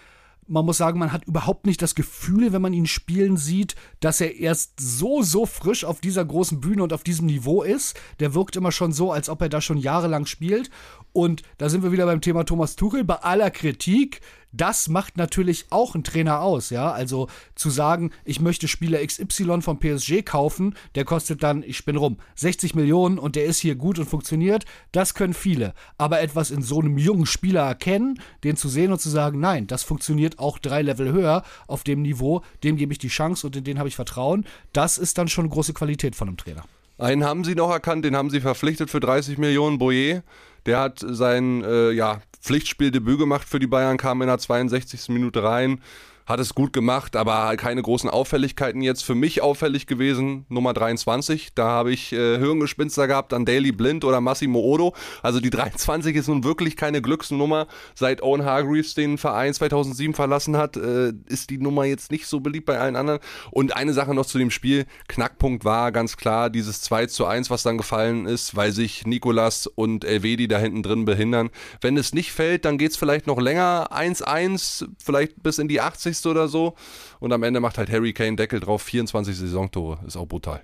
man 0.49 0.65
muss 0.65 0.79
sagen, 0.79 0.99
man 0.99 1.13
hat 1.13 1.27
überhaupt 1.27 1.67
nicht 1.67 1.83
das 1.83 1.95
Gefühl, 1.95 2.53
wenn 2.53 2.63
man 2.63 2.73
ihn 2.73 2.87
spielen 2.87 3.37
sieht, 3.37 3.77
dass 4.01 4.21
er 4.21 4.37
erst 4.37 4.81
so, 4.81 5.23
so 5.23 5.47
frisch 5.47 5.85
auf 5.85 6.01
dieser 6.01 6.25
großen 6.25 6.61
Bühne 6.61 6.83
und 6.83 6.93
auf 6.93 7.05
diesem 7.05 7.27
Niveau 7.27 7.63
ist. 7.63 7.99
Der 8.19 8.35
wirkt 8.35 8.57
immer 8.57 8.73
schon 8.73 8.93
so, 8.93 9.13
als 9.13 9.29
ob 9.29 9.43
er 9.43 9.51
da 9.51 9.61
schon 9.61 9.77
jahrelang 9.77 10.27
spielt. 10.27 10.71
Und 11.13 11.43
da 11.59 11.69
sind 11.69 11.83
wir 11.83 11.93
wieder 11.93 12.07
beim 12.07 12.23
Thema 12.23 12.45
Thomas 12.45 12.77
Tuchel. 12.77 13.05
Bei 13.05 13.17
aller 13.17 13.51
Kritik 13.51 14.21
das 14.53 14.89
macht 14.89 15.17
natürlich 15.17 15.67
auch 15.71 15.95
einen 15.95 16.05
Trainer 16.05 16.41
aus, 16.41 16.71
ja. 16.71 16.91
Also 16.91 17.29
zu 17.55 17.71
sagen, 17.71 18.11
ich 18.25 18.41
möchte 18.41 18.69
Spieler 18.69 19.05
XY 19.05 19.63
vom 19.63 19.79
PSG 19.79 20.23
kaufen, 20.25 20.75
der 20.95 21.05
kostet 21.05 21.43
dann, 21.43 21.63
ich 21.63 21.85
bin 21.85 21.97
rum, 21.97 22.19
60 22.37 22.75
Millionen 22.75 23.19
und 23.19 23.37
der 23.37 23.45
ist 23.45 23.61
hier 23.61 23.75
gut 23.75 23.99
und 23.99 24.07
funktioniert, 24.07 24.65
das 24.93 25.15
können 25.15 25.35
viele. 25.35 25.75
Aber 25.99 26.21
etwas 26.21 26.51
in 26.51 26.63
so 26.63 26.81
einem 26.81 26.99
jungen 26.99 27.27
Spieler 27.27 27.63
erkennen, 27.63 28.21
den 28.45 28.57
zu 28.57 28.69
sehen 28.69 28.93
und 28.93 29.01
zu 29.01 29.11
sagen, 29.11 29.41
nein, 29.41 29.67
das 29.67 29.83
funktioniert 29.83 30.39
auch 30.39 30.59
drei 30.59 30.83
Level 30.83 31.13
höher 31.13 31.43
auf 31.67 31.85
dem 31.85 32.03
Niveau, 32.03 32.43
dem 32.65 32.77
gebe 32.77 32.93
ich 32.93 32.99
die 32.99 33.09
Chance 33.09 33.47
und 33.47 33.57
in 33.57 33.65
den 33.65 33.79
habe 33.79 33.89
ich 33.89 33.97
Vertrauen, 33.97 34.47
das 34.73 34.99
ist 34.99 35.19
dann 35.19 35.29
schon 35.29 35.45
eine 35.45 35.53
große 35.53 35.75
Qualität 35.75 36.15
von 36.15 36.29
einem 36.29 36.37
Trainer. 36.37 36.65
Einen 36.99 37.25
haben 37.25 37.45
sie 37.45 37.55
noch 37.55 37.71
erkannt, 37.71 38.05
den 38.05 38.17
haben 38.17 38.29
sie 38.29 38.41
verpflichtet 38.41 38.91
für 38.91 38.99
30 38.99 39.39
Millionen, 39.39 39.79
Boyer. 39.79 40.23
Der 40.67 40.81
hat 40.81 40.99
sein 40.99 41.63
äh, 41.63 41.93
ja, 41.93 42.21
Pflichtspieldebüt 42.49 43.19
gemacht 43.19 43.47
für 43.47 43.59
die 43.59 43.67
Bayern, 43.67 43.99
kam 43.99 44.23
in 44.23 44.29
der 44.29 44.39
62. 44.39 45.11
Minute 45.11 45.43
rein, 45.43 45.83
hat 46.29 46.41
es 46.41 46.55
gut 46.55 46.75
gemacht, 46.75 47.17
aber 47.17 47.57
keine 47.57 47.81
großen 47.81 48.11
Auffälligkeiten 48.11 48.83
jetzt. 48.83 49.03
Für 49.03 49.15
mich 49.15 49.41
auffällig 49.41 49.87
gewesen, 49.87 50.45
Nummer 50.51 50.75
23. 50.75 51.55
Da 51.55 51.69
habe 51.69 51.91
ich 51.91 52.13
äh, 52.13 52.39
Hirngespinster 52.39 53.07
gehabt 53.07 53.33
an 53.33 53.47
Daily 53.47 53.73
Blind 53.73 54.05
oder 54.05 54.21
Massimo 54.21 54.61
Odo. 54.61 54.95
Also 55.23 55.41
die 55.41 55.49
23 55.59 56.15
ist 56.15 56.29
nun 56.29 56.45
wirklich 56.45 56.77
keine 56.77 57.01
Glücksnummer. 57.01 57.67
Seit 57.95 58.23
Owen 58.23 58.45
Hargreaves 58.45 58.93
den 58.93 59.17
Verein 59.17 59.55
2007 59.55 60.13
verlassen 60.13 60.59
hat, 60.59 60.77
äh, 60.77 61.15
ist 61.27 61.49
die 61.49 61.57
Nummer 61.57 61.87
jetzt 61.87 62.11
nicht 62.11 62.27
so 62.27 62.41
beliebt 62.41 62.67
bei 62.67 62.79
allen 62.79 62.97
anderen. 62.97 63.21
Und 63.51 63.75
eine 63.75 63.95
Sache 63.95 64.15
noch 64.15 64.27
zu 64.27 64.37
dem 64.37 64.51
Spiel. 64.51 64.85
Knackpunkt 65.09 65.65
war 65.65 65.93
ganz 65.93 66.19
klar 66.19 66.51
dieses 66.51 66.83
2 66.83 67.07
zu 67.07 67.25
1, 67.25 67.49
was 67.49 67.63
dann 67.63 67.79
gefallen 67.79 68.27
ist, 68.27 68.55
weil 68.55 68.73
sich 68.73 69.07
Nikolas 69.07 69.67
und 69.67 70.05
Elvedi 70.05 70.47
da 70.47 70.59
hinten 70.59 70.83
drin 70.83 71.07
behindern. 71.07 71.49
Wenn 71.81 71.97
es 71.97 72.13
nicht 72.13 72.33
fällt, 72.33 72.67
dann 72.67 72.77
geht 72.77 72.91
es 72.91 72.99
vielleicht 72.99 73.27
noch 73.27 73.41
länger. 73.41 73.89
1-1, 73.93 74.87
vielleicht 75.03 75.43
bis 75.43 75.59
in 75.59 75.69
die 75.69 75.81
80 75.81 76.18
oder 76.27 76.49
so. 76.49 76.75
Und 77.21 77.33
am 77.33 77.43
Ende 77.43 77.61
macht 77.61 77.79
halt 77.79 77.91
Harry 77.91 78.13
Kane 78.13 78.37
Deckel 78.37 78.61
drauf, 78.61 78.83
24 78.83 79.37
Saisontore. 79.37 79.99
Ist 80.07 80.17
auch 80.17 80.27
brutal. 80.27 80.63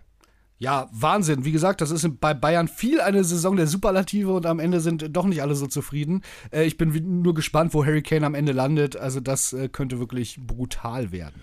Ja, 0.58 0.88
Wahnsinn. 0.92 1.44
Wie 1.44 1.52
gesagt, 1.52 1.80
das 1.80 1.90
ist 1.90 2.20
bei 2.20 2.32
Bayern 2.32 2.68
viel 2.68 3.00
eine 3.00 3.24
Saison 3.24 3.56
der 3.56 3.66
Superlative 3.66 4.32
und 4.32 4.46
am 4.46 4.60
Ende 4.60 4.80
sind 4.80 5.04
doch 5.14 5.26
nicht 5.26 5.42
alle 5.42 5.56
so 5.56 5.66
zufrieden. 5.66 6.22
Äh, 6.50 6.64
ich 6.64 6.76
bin 6.76 7.22
nur 7.22 7.34
gespannt, 7.34 7.74
wo 7.74 7.84
Harry 7.84 8.02
Kane 8.02 8.24
am 8.24 8.34
Ende 8.34 8.52
landet. 8.52 8.96
Also 8.96 9.20
das 9.20 9.52
äh, 9.52 9.68
könnte 9.68 9.98
wirklich 9.98 10.38
brutal 10.40 11.10
werden. 11.10 11.42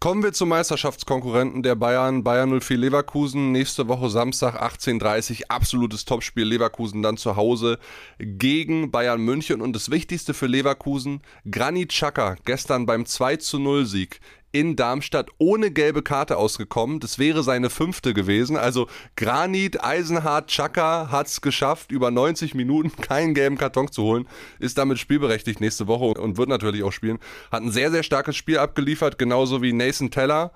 Kommen 0.00 0.22
wir 0.22 0.32
zum 0.32 0.50
Meisterschaftskonkurrenten 0.50 1.64
der 1.64 1.74
Bayern, 1.74 2.22
Bayern 2.22 2.60
04 2.60 2.76
Leverkusen. 2.76 3.50
Nächste 3.50 3.88
Woche 3.88 4.08
Samstag 4.10 4.62
18.30 4.62 5.46
absolutes 5.48 6.04
Topspiel. 6.04 6.44
Leverkusen 6.44 7.02
dann 7.02 7.16
zu 7.16 7.34
Hause 7.34 7.80
gegen 8.20 8.92
Bayern 8.92 9.20
München. 9.20 9.60
Und 9.60 9.72
das 9.72 9.90
Wichtigste 9.90 10.34
für 10.34 10.46
Leverkusen, 10.46 11.20
Granit 11.50 11.88
Xhaka 11.88 12.36
gestern 12.44 12.86
beim 12.86 13.06
2 13.06 13.38
0 13.54 13.86
Sieg 13.86 14.20
in 14.52 14.76
Darmstadt 14.76 15.30
ohne 15.38 15.70
gelbe 15.70 16.02
Karte 16.02 16.36
ausgekommen. 16.36 17.00
Das 17.00 17.18
wäre 17.18 17.42
seine 17.42 17.70
fünfte 17.70 18.14
gewesen. 18.14 18.56
Also 18.56 18.88
Granit, 19.16 19.82
Eisenhardt, 19.84 20.48
Chaka 20.48 21.10
hat 21.10 21.26
es 21.26 21.40
geschafft, 21.40 21.92
über 21.92 22.10
90 22.10 22.54
Minuten 22.54 22.92
keinen 23.02 23.34
gelben 23.34 23.58
Karton 23.58 23.90
zu 23.90 24.02
holen. 24.02 24.28
Ist 24.58 24.78
damit 24.78 24.98
spielberechtigt 24.98 25.60
nächste 25.60 25.86
Woche 25.86 26.20
und 26.20 26.38
wird 26.38 26.48
natürlich 26.48 26.82
auch 26.82 26.92
spielen. 26.92 27.18
Hat 27.52 27.62
ein 27.62 27.72
sehr, 27.72 27.90
sehr 27.90 28.02
starkes 28.02 28.36
Spiel 28.36 28.58
abgeliefert, 28.58 29.18
genauso 29.18 29.62
wie 29.62 29.72
Nathan 29.72 30.10
Teller 30.10 30.52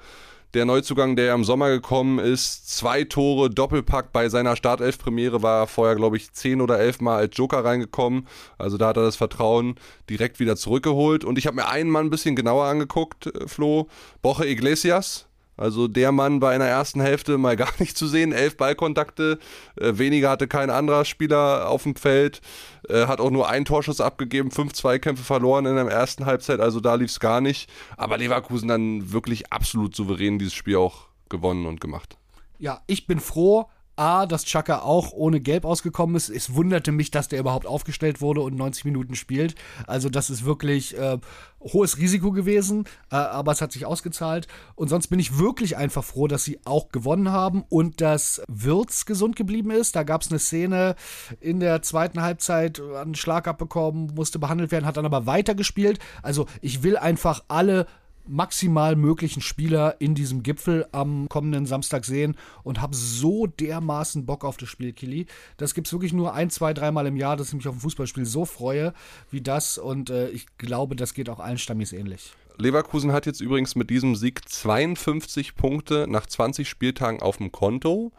der 0.55 0.65
Neuzugang, 0.65 1.17
der 1.17 1.35
im 1.35 1.45
Sommer 1.45 1.71
gekommen 1.71 2.19
ist, 2.19 2.69
zwei 2.69 3.05
Tore, 3.05 3.49
Doppelpack 3.49 4.13
bei 4.13 4.29
seiner 4.29 4.57
Startelf-Premiere, 4.57 5.43
war 5.43 5.63
er 5.63 5.67
vorher, 5.67 5.97
glaube 5.97 6.17
ich, 6.17 6.33
zehn 6.33 6.61
oder 6.61 6.79
elf 6.79 7.01
Mal 7.01 7.17
als 7.17 7.37
Joker 7.37 7.65
reingekommen. 7.65 8.27
Also 8.59 8.77
da 8.77 8.89
hat 8.89 8.97
er 8.97 9.05
das 9.05 9.17
Vertrauen 9.17 9.77
direkt 10.11 10.41
wieder 10.41 10.57
zurückgeholt. 10.57 11.25
Und 11.25 11.39
ich 11.39 11.47
habe 11.47 11.57
mir 11.57 11.69
einen 11.69 11.91
Mann 11.91 12.07
ein 12.07 12.11
bisschen 12.11 12.37
genauer 12.37 12.67
angeguckt, 12.67 13.27
äh, 13.27 13.49
Flo. 13.49 13.89
Boche 14.21 14.47
Iglesias, 14.47 15.27
also 15.57 15.87
der 15.87 16.13
Mann 16.13 16.41
war 16.41 16.55
in 16.55 16.61
der 16.61 16.69
ersten 16.69 17.01
Hälfte 17.01 17.39
mal 17.39 17.57
gar 17.57 17.73
nicht 17.79 17.97
zu 17.97 18.07
sehen. 18.07 18.33
Elf 18.33 18.57
Ballkontakte, 18.57 19.39
äh, 19.77 19.93
weniger 19.99 20.31
hatte 20.31 20.49
kein 20.49 20.71
anderer 20.71 21.05
Spieler 21.05 21.69
auf 21.69 21.83
dem 21.83 21.97
Feld. 21.97 22.41
Äh, 22.89 23.07
hat 23.07 23.21
auch 23.21 23.31
nur 23.31 23.49
einen 23.49 23.65
Torschuss 23.65 24.01
abgegeben, 24.01 24.51
fünf 24.51 24.73
Zweikämpfe 24.73 25.25
verloren 25.25 25.67
in 25.67 25.77
der 25.77 25.87
ersten 25.87 26.27
Halbzeit. 26.27 26.61
Also 26.61 26.81
da 26.81 26.95
lief 26.95 27.11
es 27.11 27.21
gar 27.21 27.41
nicht. 27.41 27.71
Aber 27.97 28.19
Leverkusen 28.19 28.69
dann 28.69 29.13
wirklich 29.13 29.53
absolut 29.53 29.95
souverän 29.95 30.39
dieses 30.39 30.55
Spiel 30.55 30.77
auch 30.77 31.09
gewonnen 31.29 31.67
und 31.67 31.81
gemacht. 31.81 32.17
Ja, 32.59 32.83
ich 32.87 33.07
bin 33.07 33.21
froh, 33.21 33.69
A, 33.97 34.27
dass 34.27 34.45
Chaka 34.45 34.81
auch 34.81 35.13
ohne 35.13 35.41
Gelb 35.41 35.65
ausgekommen 35.65 36.17
ist. 36.17 36.31
Es 36.31 36.55
wunderte 36.55 36.93
mich, 36.93 37.11
dass 37.11 37.29
der 37.29 37.41
überhaupt 37.41 37.67
aufgestellt 37.67 38.21
wurde 38.21 38.41
und 38.41 38.57
90 38.57 38.85
Minuten 38.85 39.15
spielt. 39.15 39.55
Also 39.87 40.09
das 40.09 40.31
ist 40.31 40.45
wirklich 40.45 40.97
äh, 40.97 41.19
hohes 41.61 41.99
Risiko 41.99 42.33
gewesen, 42.33 42.85
äh, 43.11 43.17
aber 43.17 43.53
es 43.53 43.61
hat 43.61 43.73
sich 43.73 43.87
ausgezahlt. 43.87 44.49
Und 44.75 44.89
sonst 44.89 45.09
bin 45.09 45.19
ich 45.19 45.39
wirklich 45.39 45.77
einfach 45.77 46.05
froh, 46.05 46.27
dass 46.27 46.45
sie 46.45 46.61
auch 46.65 46.89
gewonnen 46.89 47.31
haben 47.31 47.65
und 47.69 48.01
dass 48.01 48.43
Wirtz 48.49 49.05
gesund 49.05 49.37
geblieben 49.37 49.71
ist. 49.71 49.95
Da 49.95 50.03
gab 50.03 50.23
es 50.23 50.31
eine 50.31 50.39
Szene 50.39 50.97
in 51.41 51.61
der 51.61 51.83
zweiten 51.83 52.23
Halbzeit, 52.23 52.81
einen 52.81 53.15
Schlag 53.15 53.47
abbekommen, 53.47 54.13
musste 54.15 54.39
behandelt 54.39 54.71
werden, 54.73 54.87
hat 54.87 54.97
dann 54.97 55.07
aber 55.07 55.27
weitergespielt. 55.27 55.99
Also 56.23 56.47
ich 56.61 56.83
will 56.83 56.97
einfach 56.97 57.45
alle 57.49 57.87
maximal 58.27 58.97
möglichen 58.97 59.41
Spieler 59.41 59.97
in 60.01 60.15
diesem 60.15 60.43
Gipfel 60.43 60.87
am 60.93 61.29
kommenden 61.29 61.67
Samstag 61.67 62.05
sehen 62.05 62.37
und 62.63 62.81
habe 62.81 62.95
so 62.95 63.47
dermaßen 63.47 64.27
Bock 64.27 64.45
auf 64.45 64.57
das 64.57 64.69
Spiel, 64.69 64.93
Kili. 64.93 65.27
Das 65.57 65.75
gibt 65.75 65.87
es 65.87 65.93
wirklich 65.93 66.13
nur 66.13 66.35
ein, 66.35 66.51
zwei, 66.51 66.75
dreimal 66.75 67.07
im 67.07 67.17
Jahr, 67.17 67.37
dass 67.37 67.49
ich 67.49 67.55
mich 67.55 67.69
auf 67.69 67.77
ein 67.77 67.81
Fußballspiel 67.81 68.25
so 68.27 68.45
freue 68.45 68.93
wie 69.31 69.41
das 69.41 69.79
und 69.79 70.11
äh, 70.11 70.29
ich 70.31 70.47
glaube, 70.59 70.97
das 70.97 71.15
geht 71.15 71.29
auch 71.29 71.41
allen 71.41 71.59
Stammis 71.59 71.93
ähnlich. 71.93 72.33
Leverkusen 72.59 73.13
hat 73.13 73.27
jetzt 73.27 73.41
übrigens 73.41 73.75
mit 73.77 73.91
diesem 73.91 74.15
Sieg 74.15 74.49
52 74.49 75.55
Punkte 75.55 76.07
nach 76.09 76.27
20 76.27 76.69
Spieltagen 76.69 77.23
auf 77.23 77.39
dem 77.39 77.51
Konto. 77.51 78.13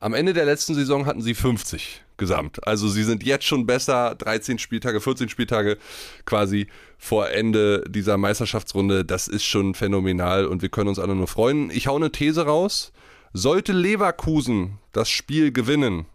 Am 0.00 0.14
Ende 0.14 0.32
der 0.32 0.44
letzten 0.44 0.74
Saison 0.74 1.06
hatten 1.06 1.22
sie 1.22 1.34
50 1.34 2.05
gesamt. 2.16 2.66
Also 2.66 2.88
sie 2.88 3.02
sind 3.04 3.24
jetzt 3.24 3.44
schon 3.44 3.66
besser, 3.66 4.14
13 4.14 4.58
Spieltage, 4.58 5.00
14 5.00 5.28
Spieltage 5.28 5.78
quasi 6.24 6.66
vor 6.98 7.30
Ende 7.30 7.84
dieser 7.88 8.16
Meisterschaftsrunde. 8.16 9.04
Das 9.04 9.28
ist 9.28 9.44
schon 9.44 9.74
phänomenal 9.74 10.46
und 10.46 10.62
wir 10.62 10.68
können 10.68 10.88
uns 10.88 10.98
alle 10.98 11.14
nur 11.14 11.28
freuen. 11.28 11.70
Ich 11.70 11.86
hau 11.86 11.96
eine 11.96 12.12
These 12.12 12.46
raus. 12.46 12.92
Sollte 13.32 13.72
Leverkusen 13.72 14.78
das 14.92 15.10
Spiel 15.10 15.52
gewinnen, 15.52 16.06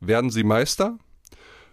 werden 0.00 0.30
sie 0.30 0.44
Meister? 0.44 0.98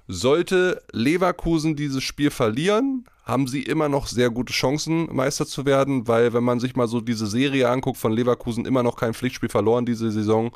Sollte 0.08 0.82
Leverkusen 0.92 1.76
dieses 1.76 2.04
Spiel 2.04 2.32
verlieren, 2.32 3.06
haben 3.30 3.48
sie 3.48 3.64
immer 3.64 3.90
noch 3.90 4.08
sehr 4.08 4.30
gute 4.30 4.54
Chancen, 4.54 5.08
Meister 5.14 5.46
zu 5.46 5.66
werden, 5.66 6.08
weil 6.08 6.34
wenn 6.34 6.44
man 6.44 6.60
sich 6.60 6.76
mal 6.76 6.88
so 6.88 7.02
diese 7.02 7.28
Serie 7.28 7.70
anguckt 7.70 7.98
von 7.98 8.12
Leverkusen, 8.12 8.66
immer 8.66 8.84
noch 8.84 8.96
kein 8.96 9.14
Pflichtspiel 9.14 9.50
verloren 9.50 9.86
diese 9.86 10.12
Saison, 10.12 10.52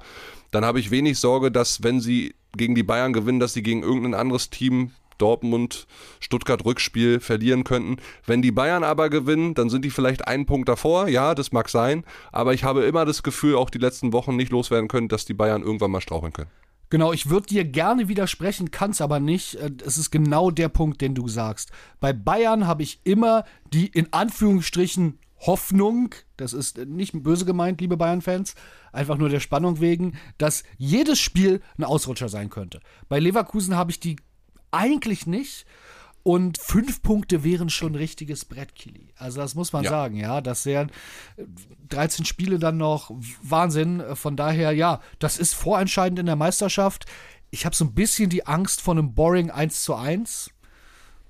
dann 0.52 0.66
habe 0.66 0.80
ich 0.80 0.92
wenig 0.92 1.20
Sorge, 1.20 1.52
dass 1.52 1.84
wenn 1.84 2.00
sie 2.00 2.36
gegen 2.56 2.76
die 2.76 2.84
Bayern 2.84 3.14
gewinnen, 3.14 3.40
dass 3.40 3.54
sie 3.54 3.64
gegen 3.64 3.84
irgendein 3.84 4.14
anderes 4.14 4.50
Team 4.50 4.92
Dortmund, 5.18 5.88
Stuttgart 6.20 6.66
Rückspiel 6.66 7.20
verlieren 7.20 7.64
könnten. 7.64 7.98
Wenn 8.26 8.42
die 8.42 8.52
Bayern 8.52 8.84
aber 8.84 9.10
gewinnen, 9.10 9.54
dann 9.54 9.70
sind 9.70 9.86
die 9.86 9.90
vielleicht 9.90 10.28
einen 10.28 10.46
Punkt 10.46 10.68
davor. 10.68 11.08
Ja, 11.08 11.36
das 11.36 11.52
mag 11.52 11.70
sein. 11.70 12.04
Aber 12.32 12.54
ich 12.54 12.64
habe 12.64 12.84
immer 12.84 13.06
das 13.06 13.24
Gefühl, 13.24 13.56
auch 13.56 13.70
die 13.70 13.78
letzten 13.78 14.12
Wochen 14.12 14.36
nicht 14.36 14.52
loswerden 14.52 14.88
können, 14.88 15.08
dass 15.08 15.26
die 15.26 15.34
Bayern 15.34 15.62
irgendwann 15.62 15.92
mal 15.92 16.02
straucheln 16.02 16.34
können. 16.34 16.50
Genau, 16.94 17.12
ich 17.12 17.28
würde 17.28 17.48
dir 17.48 17.66
gerne 17.66 18.08
widersprechen, 18.08 18.70
kann 18.70 18.92
es 18.92 19.02
aber 19.02 19.20
nicht. 19.20 19.56
Äh, 19.56 19.72
es 19.84 19.98
ist 19.98 20.12
genau 20.12 20.52
der 20.52 20.70
Punkt, 20.70 21.02
den 21.02 21.16
du 21.16 21.28
sagst. 21.28 21.72
Bei 22.00 22.14
Bayern 22.14 22.68
habe 22.68 22.84
ich 22.84 23.00
immer 23.04 23.46
die 23.74 23.88
in 23.88 24.14
Anführungsstrichen 24.14 25.18
Hoffnung, 25.40 26.14
das 26.38 26.54
ist 26.54 26.78
nicht 26.78 27.14
böse 27.24 27.46
gemeint, 27.46 27.82
liebe 27.82 27.98
Bayern-Fans, 27.98 28.54
einfach 28.92 29.18
nur 29.18 29.30
der 29.30 29.40
Spannung 29.40 29.82
wegen, 29.82 30.20
dass 30.38 30.62
jedes 30.78 31.18
Spiel 31.18 31.62
ein 31.80 31.84
Ausrutscher 31.84 32.30
sein 32.30 32.52
könnte. 32.52 32.80
Bei 33.10 33.18
Leverkusen 33.18 33.76
habe 33.76 33.90
ich 33.90 34.00
die 34.00 34.18
eigentlich 34.70 35.26
nicht. 35.26 35.66
Und 36.24 36.58
fünf 36.58 37.02
Punkte 37.02 37.44
wären 37.44 37.70
schon 37.70 37.96
richtiges 37.96 38.46
Brett, 38.46 38.76
Kili. 38.76 39.10
Also 39.18 39.42
das 39.42 39.56
muss 39.56 39.74
man 39.74 39.84
ja. 39.84 39.90
sagen, 39.90 40.16
ja. 40.16 40.40
Das 40.40 40.66
wären 40.66 40.90
13 41.90 42.24
Spiele 42.24 42.60
dann 42.60 42.78
noch 42.78 43.12
Wahnsinn. 43.42 44.02
Von 44.16 44.38
daher, 44.38 44.72
ja, 44.72 45.02
das 45.20 45.38
ist 45.38 45.54
vorentscheidend 45.54 46.20
in 46.20 46.26
der 46.26 46.38
Meisterschaft. 46.38 47.06
Ich 47.52 47.66
habe 47.66 47.76
so 47.76 47.84
ein 47.84 47.94
bisschen 47.94 48.30
die 48.30 48.48
Angst 48.48 48.80
vor 48.80 48.94
einem 48.94 49.14
Boring 49.14 49.52
1 49.52 49.84
zu 49.84 49.96
1 49.96 50.53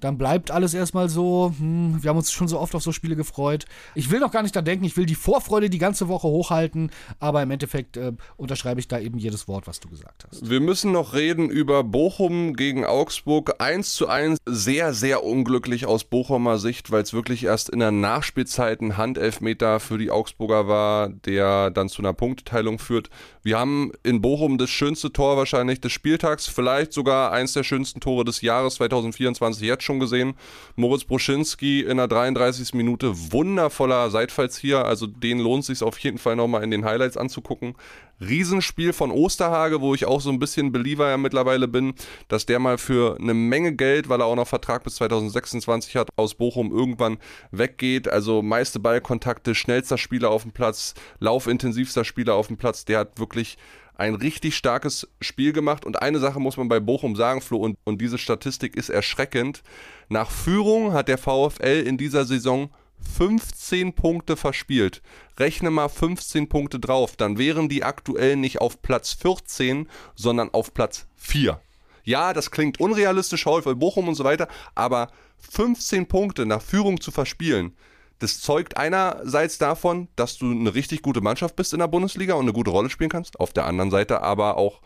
dann 0.03 0.17
bleibt 0.17 0.51
alles 0.51 0.73
erstmal 0.73 1.09
so. 1.09 1.53
Hm, 1.57 2.03
wir 2.03 2.09
haben 2.09 2.17
uns 2.17 2.31
schon 2.31 2.47
so 2.47 2.59
oft 2.59 2.75
auf 2.75 2.83
so 2.83 2.91
Spiele 2.91 3.15
gefreut. 3.15 3.65
Ich 3.95 4.11
will 4.11 4.19
noch 4.19 4.31
gar 4.31 4.43
nicht 4.43 4.55
da 4.55 4.61
denken, 4.61 4.83
ich 4.85 4.97
will 4.97 5.05
die 5.05 5.15
Vorfreude 5.15 5.69
die 5.69 5.77
ganze 5.77 6.07
Woche 6.07 6.27
hochhalten, 6.27 6.91
aber 7.19 7.41
im 7.41 7.51
Endeffekt 7.51 7.97
äh, 7.97 8.11
unterschreibe 8.35 8.79
ich 8.79 8.87
da 8.87 8.99
eben 8.99 9.17
jedes 9.17 9.47
Wort, 9.47 9.67
was 9.67 9.79
du 9.79 9.89
gesagt 9.89 10.25
hast. 10.27 10.49
Wir 10.49 10.59
müssen 10.59 10.91
noch 10.91 11.13
reden 11.13 11.49
über 11.49 11.83
Bochum 11.83 12.55
gegen 12.55 12.85
Augsburg. 12.85 13.55
1 13.59 13.93
zu 13.95 14.07
1, 14.07 14.39
sehr, 14.45 14.93
sehr 14.93 15.23
unglücklich 15.23 15.85
aus 15.85 16.03
Bochumer 16.03 16.57
Sicht, 16.57 16.91
weil 16.91 17.03
es 17.03 17.13
wirklich 17.13 17.45
erst 17.45 17.69
in 17.69 17.79
der 17.79 17.91
Nachspielzeit 17.91 18.81
ein 18.81 18.97
Handelfmeter 18.97 19.79
für 19.79 19.97
die 19.97 20.11
Augsburger 20.11 20.67
war, 20.67 21.09
der 21.09 21.71
dann 21.71 21.87
zu 21.89 22.01
einer 22.01 22.13
Punkteteilung 22.13 22.79
führt. 22.79 23.09
Wir 23.41 23.57
haben 23.57 23.91
in 24.03 24.21
Bochum 24.21 24.57
das 24.57 24.69
schönste 24.69 25.11
Tor 25.11 25.37
wahrscheinlich 25.37 25.79
des 25.81 25.91
Spieltags, 25.91 26.47
vielleicht 26.47 26.93
sogar 26.93 27.31
eins 27.31 27.53
der 27.53 27.63
schönsten 27.63 27.99
Tore 27.99 28.25
des 28.25 28.41
Jahres 28.41 28.75
2024 28.75 29.63
jetzt 29.63 29.83
schon 29.83 29.92
schon 29.93 29.99
gesehen. 29.99 30.33
Moritz 30.75 31.03
Bruschinski 31.05 31.81
in 31.81 31.97
der 31.97 32.07
33. 32.07 32.73
Minute 32.73 33.13
wundervoller 33.31 34.09
Seitfallzieher. 34.09 34.85
Also 34.85 35.07
den 35.07 35.39
lohnt 35.39 35.61
es 35.61 35.67
sich 35.67 35.83
auf 35.83 35.97
jeden 35.99 36.17
Fall 36.17 36.35
nochmal 36.35 36.63
in 36.63 36.71
den 36.71 36.85
Highlights 36.85 37.17
anzugucken. 37.17 37.75
Riesenspiel 38.19 38.93
von 38.93 39.11
Osterhage, 39.11 39.81
wo 39.81 39.93
ich 39.93 40.05
auch 40.05 40.21
so 40.21 40.29
ein 40.29 40.39
bisschen 40.39 40.71
Believer 40.71 41.09
ja 41.09 41.17
mittlerweile 41.17 41.67
bin, 41.67 41.93
dass 42.27 42.45
der 42.45 42.59
mal 42.59 42.77
für 42.77 43.17
eine 43.19 43.33
Menge 43.33 43.75
Geld, 43.75 44.07
weil 44.07 44.21
er 44.21 44.27
auch 44.27 44.35
noch 44.35 44.47
Vertrag 44.47 44.83
bis 44.83 44.95
2026 44.95 45.95
hat, 45.95 46.09
aus 46.15 46.35
Bochum 46.35 46.71
irgendwann 46.71 47.17
weggeht. 47.51 48.07
Also 48.07 48.41
meiste 48.41 48.79
Ballkontakte, 48.79 49.55
schnellster 49.55 49.97
Spieler 49.97 50.29
auf 50.29 50.43
dem 50.43 50.51
Platz, 50.51 50.93
laufintensivster 51.19 52.05
Spieler 52.05 52.35
auf 52.35 52.47
dem 52.47 52.57
Platz. 52.57 52.85
Der 52.85 52.99
hat 52.99 53.19
wirklich 53.19 53.57
ein 53.95 54.15
richtig 54.15 54.55
starkes 54.55 55.07
Spiel 55.21 55.53
gemacht. 55.53 55.85
Und 55.85 56.01
eine 56.01 56.19
Sache 56.19 56.39
muss 56.39 56.57
man 56.57 56.67
bei 56.67 56.79
Bochum 56.79 57.15
sagen, 57.15 57.41
Flo, 57.41 57.57
und, 57.57 57.77
und 57.83 58.01
diese 58.01 58.17
Statistik 58.17 58.75
ist 58.75 58.89
erschreckend. 58.89 59.63
Nach 60.09 60.29
Führung 60.29 60.93
hat 60.93 61.07
der 61.07 61.17
VfL 61.17 61.83
in 61.85 61.97
dieser 61.97 62.25
Saison 62.25 62.69
15 63.17 63.93
Punkte 63.93 64.37
verspielt. 64.37 65.01
Rechne 65.37 65.71
mal 65.71 65.89
15 65.89 66.49
Punkte 66.49 66.79
drauf, 66.79 67.15
dann 67.15 67.37
wären 67.37 67.69
die 67.69 67.83
aktuell 67.83 68.35
nicht 68.35 68.61
auf 68.61 68.81
Platz 68.81 69.13
14, 69.13 69.89
sondern 70.15 70.49
auf 70.53 70.73
Platz 70.73 71.07
4. 71.15 71.59
Ja, 72.03 72.33
das 72.33 72.51
klingt 72.51 72.79
unrealistisch, 72.79 73.43
VfL 73.43 73.75
Bochum 73.75 74.07
und 74.07 74.15
so 74.15 74.23
weiter, 74.23 74.47
aber 74.75 75.09
15 75.51 76.07
Punkte 76.07 76.45
nach 76.45 76.61
Führung 76.61 76.99
zu 76.99 77.11
verspielen, 77.11 77.75
das 78.23 78.39
zeugt 78.39 78.77
einerseits 78.77 79.57
davon, 79.57 80.07
dass 80.15 80.37
du 80.37 80.49
eine 80.49 80.73
richtig 80.73 81.01
gute 81.01 81.19
Mannschaft 81.19 81.57
bist 81.57 81.73
in 81.73 81.79
der 81.79 81.89
Bundesliga 81.89 82.35
und 82.35 82.43
eine 82.43 82.53
gute 82.53 82.71
Rolle 82.71 82.89
spielen 82.89 83.09
kannst, 83.09 83.37
auf 83.37 83.51
der 83.51 83.65
anderen 83.65 83.91
Seite 83.91 84.21
aber 84.21 84.55
auch 84.55 84.79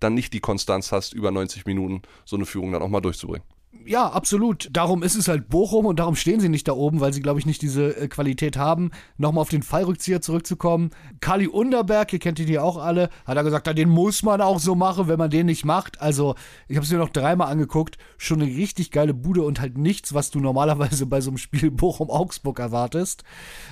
dann 0.00 0.14
nicht 0.14 0.32
die 0.32 0.40
Konstanz 0.40 0.90
hast, 0.90 1.12
über 1.12 1.30
90 1.30 1.66
Minuten 1.66 2.02
so 2.24 2.34
eine 2.34 2.46
Führung 2.46 2.72
dann 2.72 2.82
auch 2.82 2.88
mal 2.88 3.00
durchzubringen. 3.00 3.46
Ja, 3.86 4.08
absolut. 4.08 4.68
Darum 4.72 5.02
ist 5.04 5.14
es 5.14 5.28
halt 5.28 5.48
Bochum 5.48 5.86
und 5.86 6.00
darum 6.00 6.16
stehen 6.16 6.40
sie 6.40 6.48
nicht 6.48 6.66
da 6.66 6.72
oben, 6.72 6.98
weil 7.00 7.12
sie, 7.12 7.20
glaube 7.22 7.38
ich, 7.38 7.46
nicht 7.46 7.62
diese 7.62 7.96
äh, 7.96 8.08
Qualität 8.08 8.56
haben. 8.56 8.90
Nochmal 9.16 9.42
auf 9.42 9.48
den 9.48 9.62
Fallrückzieher 9.62 10.20
zurückzukommen. 10.20 10.90
Kali 11.20 11.46
Underberg, 11.46 12.12
ihr 12.12 12.18
kennt 12.18 12.40
ihn 12.40 12.48
ja 12.48 12.62
auch 12.62 12.76
alle, 12.78 13.10
hat 13.24 13.36
er 13.36 13.44
gesagt, 13.44 13.66
den 13.78 13.88
muss 13.88 14.24
man 14.24 14.40
auch 14.40 14.58
so 14.58 14.74
machen, 14.74 15.06
wenn 15.06 15.18
man 15.18 15.30
den 15.30 15.46
nicht 15.46 15.64
macht. 15.64 16.00
Also, 16.00 16.34
ich 16.66 16.76
habe 16.76 16.84
es 16.84 16.90
mir 16.90 16.98
noch 16.98 17.10
dreimal 17.10 17.50
angeguckt. 17.50 17.96
Schon 18.18 18.42
eine 18.42 18.50
richtig 18.54 18.90
geile 18.90 19.14
Bude 19.14 19.42
und 19.42 19.60
halt 19.60 19.78
nichts, 19.78 20.14
was 20.14 20.30
du 20.30 20.40
normalerweise 20.40 21.06
bei 21.06 21.20
so 21.20 21.30
einem 21.30 21.38
Spiel 21.38 21.70
Bochum-Augsburg 21.70 22.58
erwartest. 22.58 23.22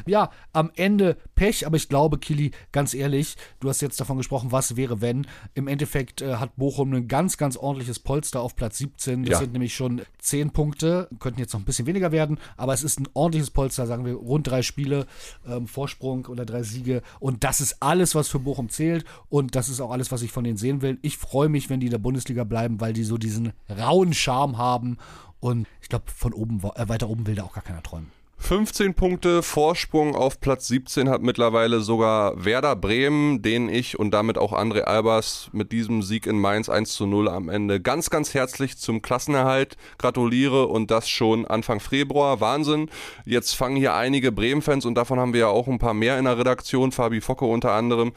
Ja, 0.07 0.31
am 0.53 0.71
Ende 0.77 1.17
Pech, 1.35 1.67
aber 1.67 1.77
ich 1.77 1.89
glaube, 1.89 2.19
Kili, 2.19 2.53
ganz 2.71 2.95
ehrlich, 2.95 3.37
du 3.59 3.69
hast 3.69 3.81
jetzt 3.81 4.01
davon 4.01 4.17
gesprochen, 4.17 4.53
was 4.53 4.77
wäre, 4.77 5.01
wenn. 5.01 5.27
Im 5.55 5.67
Endeffekt 5.67 6.23
äh, 6.23 6.37
hat 6.37 6.57
Bochum 6.57 6.93
ein 6.95 7.09
ganz, 7.09 7.37
ganz 7.37 7.57
ordentliches 7.57 7.99
Polster 7.99 8.41
auf 8.41 8.55
Platz 8.55 8.79
17. 8.79 9.25
Das 9.25 9.33
Ja. 9.33 9.39
sind 9.41 9.53
nämlich 9.53 9.75
schon 9.75 9.88
10 10.19 10.51
Punkte, 10.51 11.09
könnten 11.19 11.41
jetzt 11.41 11.53
noch 11.53 11.61
ein 11.61 11.65
bisschen 11.65 11.87
weniger 11.87 12.13
werden, 12.13 12.39
aber 12.57 12.75
es 12.75 12.83
ist 12.83 13.01
ein 13.01 13.09
ordentliches 13.15 13.51
Polster, 13.51 13.87
sagen 13.87 14.05
wir, 14.05 14.15
rund 14.15 14.47
drei 14.47 14.63
Spiele 14.63 15.07
ähm, 15.47 15.67
Vorsprung 15.67 16.27
oder 16.27 16.45
drei 16.45 16.63
Siege. 16.63 17.03
Und 17.21 17.45
das 17.45 17.61
ist 17.61 17.77
alles, 17.81 18.15
was 18.15 18.29
für 18.29 18.39
Bochum 18.39 18.69
zählt. 18.69 19.05
Und 19.29 19.55
das 19.55 19.69
ist 19.69 19.81
auch 19.81 19.91
alles, 19.91 20.13
was 20.13 20.23
ich 20.23 20.33
von 20.33 20.45
denen 20.45 20.57
sehen 20.57 20.83
will. 20.83 20.99
Ich 21.03 21.19
freue 21.19 21.49
mich, 21.49 21.71
wenn 21.71 21.81
die 21.81 21.87
in 21.87 21.93
der 21.93 21.99
Bundesliga 21.99 22.45
bleiben, 22.45 22.81
weil 22.81 22.93
die 22.93 23.05
so 23.05 23.19
diesen 23.19 23.53
rauen 23.69 24.15
Charme 24.15 24.59
haben. 24.59 24.99
Und 25.41 25.67
ich 25.81 25.89
glaube, 25.89 26.05
von 26.15 26.33
oben, 26.33 26.61
äh, 26.75 26.89
weiter 26.89 27.09
oben 27.09 27.27
will 27.27 27.35
da 27.35 27.45
auch 27.45 27.55
gar 27.55 27.65
keiner 27.65 27.83
träumen. 27.83 28.11
15 28.49 28.95
Punkte 28.95 29.43
Vorsprung 29.43 30.17
auf 30.17 30.41
Platz 30.41 30.69
17 30.69 31.11
hat 31.11 31.21
mittlerweile 31.21 31.81
sogar 31.81 32.47
Werder 32.47 32.77
Bremen, 32.77 33.43
den 33.43 33.69
ich 33.69 33.99
und 33.99 34.11
damit 34.13 34.39
auch 34.39 34.55
André 34.55 34.85
Albers 34.85 35.51
mit 35.53 35.71
diesem 35.71 36.01
Sieg 36.01 36.27
in 36.27 36.41
Mainz 36.41 36.71
1 36.71 36.95
zu 36.95 37.05
0 37.05 37.29
am 37.29 37.51
Ende 37.51 37.79
ganz, 37.79 38.09
ganz 38.09 38.33
herzlich 38.33 38.79
zum 38.79 39.03
Klassenerhalt 39.03 39.77
gratuliere 39.99 40.67
und 40.67 40.91
das 40.91 41.11
schon 41.11 41.45
Anfang 41.45 41.79
Februar. 41.79 42.41
Wahnsinn. 42.41 42.89
Jetzt 43.27 43.53
fangen 43.53 43.77
hier 43.77 43.95
einige 43.95 44.33
Bremen-Fans 44.33 44.87
und 44.87 44.95
davon 44.95 45.21
haben 45.21 45.35
wir 45.35 45.41
ja 45.41 45.49
auch 45.49 45.69
ein 45.69 45.79
paar 45.79 45.93
mehr 45.93 46.19
in 46.19 46.25
der 46.25 46.39
Redaktion, 46.39 46.91
Fabi 46.91 47.21
Focke 47.21 47.45
unter 47.45 47.73
anderem. 47.73 48.13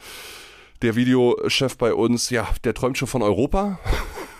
Der 0.80 0.96
Videochef 0.96 1.76
bei 1.76 1.92
uns, 1.92 2.30
ja, 2.30 2.48
der 2.64 2.72
träumt 2.72 2.96
schon 2.96 3.06
von 3.06 3.20
Europa. 3.20 3.80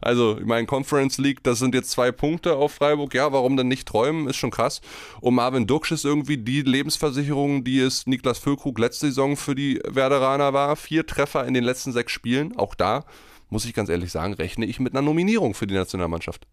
Also, 0.00 0.38
ich 0.38 0.46
meine, 0.46 0.66
Conference 0.66 1.18
League, 1.18 1.42
das 1.42 1.58
sind 1.58 1.74
jetzt 1.74 1.90
zwei 1.90 2.10
Punkte 2.10 2.56
auf 2.56 2.72
Freiburg. 2.72 3.14
Ja, 3.14 3.32
warum 3.32 3.56
denn 3.56 3.68
nicht 3.68 3.86
träumen? 3.86 4.28
Ist 4.28 4.36
schon 4.36 4.50
krass. 4.50 4.80
Und 5.20 5.34
Marvin 5.34 5.66
Duksch 5.66 5.92
ist 5.92 6.04
irgendwie 6.04 6.38
die 6.38 6.62
Lebensversicherung, 6.62 7.62
die 7.64 7.80
es 7.80 8.06
Niklas 8.06 8.38
Füllkrug 8.38 8.78
letzte 8.78 9.06
Saison 9.06 9.36
für 9.36 9.54
die 9.54 9.80
Werderaner 9.86 10.52
war. 10.52 10.76
Vier 10.76 11.06
Treffer 11.06 11.46
in 11.46 11.54
den 11.54 11.64
letzten 11.64 11.92
sechs 11.92 12.12
Spielen. 12.12 12.56
Auch 12.56 12.74
da, 12.74 13.04
muss 13.50 13.64
ich 13.64 13.74
ganz 13.74 13.88
ehrlich 13.88 14.10
sagen, 14.10 14.34
rechne 14.34 14.66
ich 14.66 14.80
mit 14.80 14.94
einer 14.94 15.02
Nominierung 15.02 15.54
für 15.54 15.66
die 15.66 15.74
Nationalmannschaft. 15.74 16.46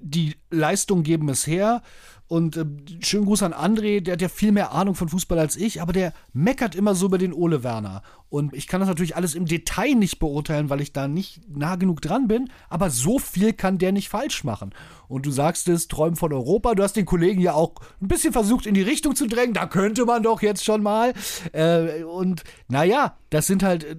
Die 0.00 0.36
Leistungen 0.50 1.02
geben 1.02 1.28
es 1.28 1.46
her. 1.46 1.82
Und 2.30 2.56
äh, 2.56 2.64
schönen 3.00 3.24
Gruß 3.24 3.42
an 3.42 3.52
André, 3.52 4.00
der 4.00 4.12
hat 4.12 4.22
ja 4.22 4.28
viel 4.28 4.52
mehr 4.52 4.70
Ahnung 4.70 4.94
von 4.94 5.08
Fußball 5.08 5.36
als 5.36 5.56
ich, 5.56 5.82
aber 5.82 5.92
der 5.92 6.12
meckert 6.32 6.76
immer 6.76 6.94
so 6.94 7.06
über 7.06 7.18
den 7.18 7.32
Ole 7.32 7.64
Werner. 7.64 8.02
Und 8.28 8.54
ich 8.54 8.68
kann 8.68 8.78
das 8.78 8.88
natürlich 8.88 9.16
alles 9.16 9.34
im 9.34 9.46
Detail 9.46 9.96
nicht 9.96 10.20
beurteilen, 10.20 10.70
weil 10.70 10.80
ich 10.80 10.92
da 10.92 11.08
nicht 11.08 11.40
nah 11.48 11.74
genug 11.74 12.00
dran 12.02 12.28
bin, 12.28 12.48
aber 12.68 12.88
so 12.88 13.18
viel 13.18 13.52
kann 13.52 13.78
der 13.78 13.90
nicht 13.90 14.10
falsch 14.10 14.44
machen. 14.44 14.72
Und 15.08 15.26
du 15.26 15.32
sagst 15.32 15.66
es, 15.66 15.88
träumen 15.88 16.14
von 16.14 16.32
Europa. 16.32 16.76
Du 16.76 16.84
hast 16.84 16.94
den 16.94 17.04
Kollegen 17.04 17.40
ja 17.40 17.54
auch 17.54 17.74
ein 18.00 18.06
bisschen 18.06 18.32
versucht, 18.32 18.64
in 18.64 18.74
die 18.74 18.82
Richtung 18.82 19.16
zu 19.16 19.26
drängen. 19.26 19.54
Da 19.54 19.66
könnte 19.66 20.04
man 20.04 20.22
doch 20.22 20.40
jetzt 20.40 20.64
schon 20.64 20.84
mal. 20.84 21.14
Äh, 21.50 22.04
und 22.04 22.44
naja, 22.68 23.16
das 23.30 23.48
sind 23.48 23.64
halt. 23.64 23.82
Äh, 23.82 23.96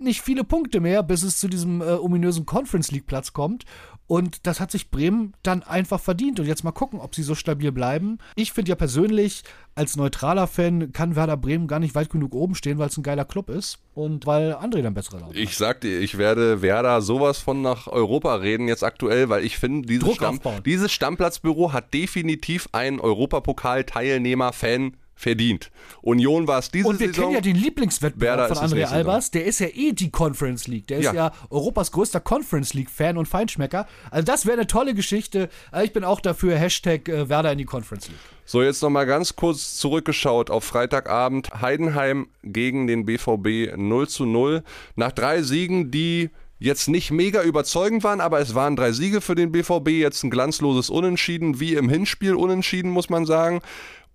nicht 0.00 0.22
viele 0.22 0.44
Punkte 0.44 0.80
mehr, 0.80 1.02
bis 1.02 1.22
es 1.22 1.38
zu 1.38 1.46
diesem 1.46 1.82
äh, 1.82 1.92
ominösen 1.92 2.46
Conference 2.46 2.90
League 2.90 3.06
Platz 3.06 3.34
kommt. 3.34 3.64
Und 4.10 4.44
das 4.48 4.58
hat 4.58 4.72
sich 4.72 4.90
Bremen 4.90 5.34
dann 5.44 5.62
einfach 5.62 6.00
verdient. 6.00 6.40
Und 6.40 6.46
jetzt 6.46 6.64
mal 6.64 6.72
gucken, 6.72 6.98
ob 6.98 7.14
sie 7.14 7.22
so 7.22 7.36
stabil 7.36 7.70
bleiben. 7.70 8.18
Ich 8.34 8.50
finde 8.50 8.70
ja 8.70 8.74
persönlich, 8.74 9.44
als 9.76 9.94
neutraler 9.94 10.48
Fan 10.48 10.92
kann 10.92 11.14
Werder 11.14 11.36
Bremen 11.36 11.68
gar 11.68 11.78
nicht 11.78 11.94
weit 11.94 12.10
genug 12.10 12.34
oben 12.34 12.56
stehen, 12.56 12.78
weil 12.78 12.88
es 12.88 12.96
ein 12.96 13.04
geiler 13.04 13.24
Club 13.24 13.48
ist 13.48 13.78
und 13.94 14.26
weil 14.26 14.54
André 14.54 14.82
dann 14.82 14.94
bessere 14.94 15.20
Laune 15.20 15.34
hat. 15.34 15.36
Ich 15.36 15.56
sag 15.56 15.80
dir, 15.82 16.00
ich 16.00 16.18
werde 16.18 16.60
Werder 16.60 17.02
sowas 17.02 17.38
von 17.38 17.62
nach 17.62 17.86
Europa 17.86 18.34
reden 18.34 18.66
jetzt 18.66 18.82
aktuell, 18.82 19.28
weil 19.28 19.44
ich 19.44 19.58
finde, 19.58 19.86
dieses, 19.86 20.12
Stamm, 20.12 20.40
dieses 20.66 20.90
Stammplatzbüro 20.90 21.72
hat 21.72 21.94
definitiv 21.94 22.68
einen 22.72 22.98
Europapokal-Teilnehmer-Fan 22.98 24.96
verdient. 25.20 25.70
Union 26.02 26.46
war 26.48 26.58
es 26.58 26.70
diese 26.70 26.88
Und 26.88 26.98
wir 26.98 27.08
Saison. 27.08 27.24
kennen 27.24 27.34
ja 27.34 27.40
den 27.42 27.56
Lieblingswettbewerb 27.56 28.48
von 28.48 28.56
André 28.56 28.84
Albers. 28.84 29.30
Der 29.30 29.44
ist 29.44 29.60
ja 29.60 29.66
eh 29.68 29.92
die 29.92 30.10
Conference 30.10 30.66
League. 30.66 30.86
Der 30.86 30.98
ist 30.98 31.04
Ja. 31.04 31.12
ja, 31.12 31.32
Europas 31.50 31.92
größter 31.92 32.20
Conference 32.20 32.72
League-Fan 32.74 33.18
und 33.18 33.26
Feinschmecker. 33.26 33.86
Also 34.10 34.24
das 34.24 34.46
wäre 34.46 34.56
eine 34.56 34.66
tolle 34.66 34.94
Geschichte. 34.94 35.50
Also 35.70 35.84
Ich 35.84 35.92
bin 35.92 36.04
auch 36.04 36.20
dafür. 36.20 36.56
Hashtag 36.56 37.08
äh, 37.08 37.28
Werder 37.28 37.52
in 37.52 37.58
die 37.58 37.64
Conference 37.66 38.08
League. 38.08 38.18
So, 38.46 38.62
jetzt 38.62 38.82
nochmal 38.82 39.06
ganz 39.06 39.36
kurz 39.36 39.76
zurückgeschaut 39.76 40.50
auf 40.50 40.64
Freitagabend. 40.64 41.50
Heidenheim 41.60 42.28
gegen 42.42 42.86
den 42.86 43.04
BVB 43.04 43.76
0 43.76 44.08
zu 44.08 44.24
0. 44.24 44.62
Nach 44.96 45.12
drei 45.12 45.42
Siegen, 45.42 45.90
die 45.90 46.30
jetzt 46.58 46.88
nicht 46.88 47.10
mega 47.10 47.42
überzeugend 47.42 48.04
waren, 48.04 48.20
aber 48.20 48.38
es 48.40 48.54
waren 48.54 48.76
drei 48.76 48.92
Siege 48.92 49.20
für 49.20 49.34
den 49.34 49.52
BVB. 49.52 49.88
Jetzt 49.90 50.22
ein 50.24 50.30
glanzloses 50.30 50.90
Unentschieden, 50.90 51.58
wie 51.60 51.74
im 51.74 51.88
Hinspiel 51.88 52.34
Unentschieden, 52.34 52.90
muss 52.90 53.08
man 53.08 53.24
sagen. 53.26 53.60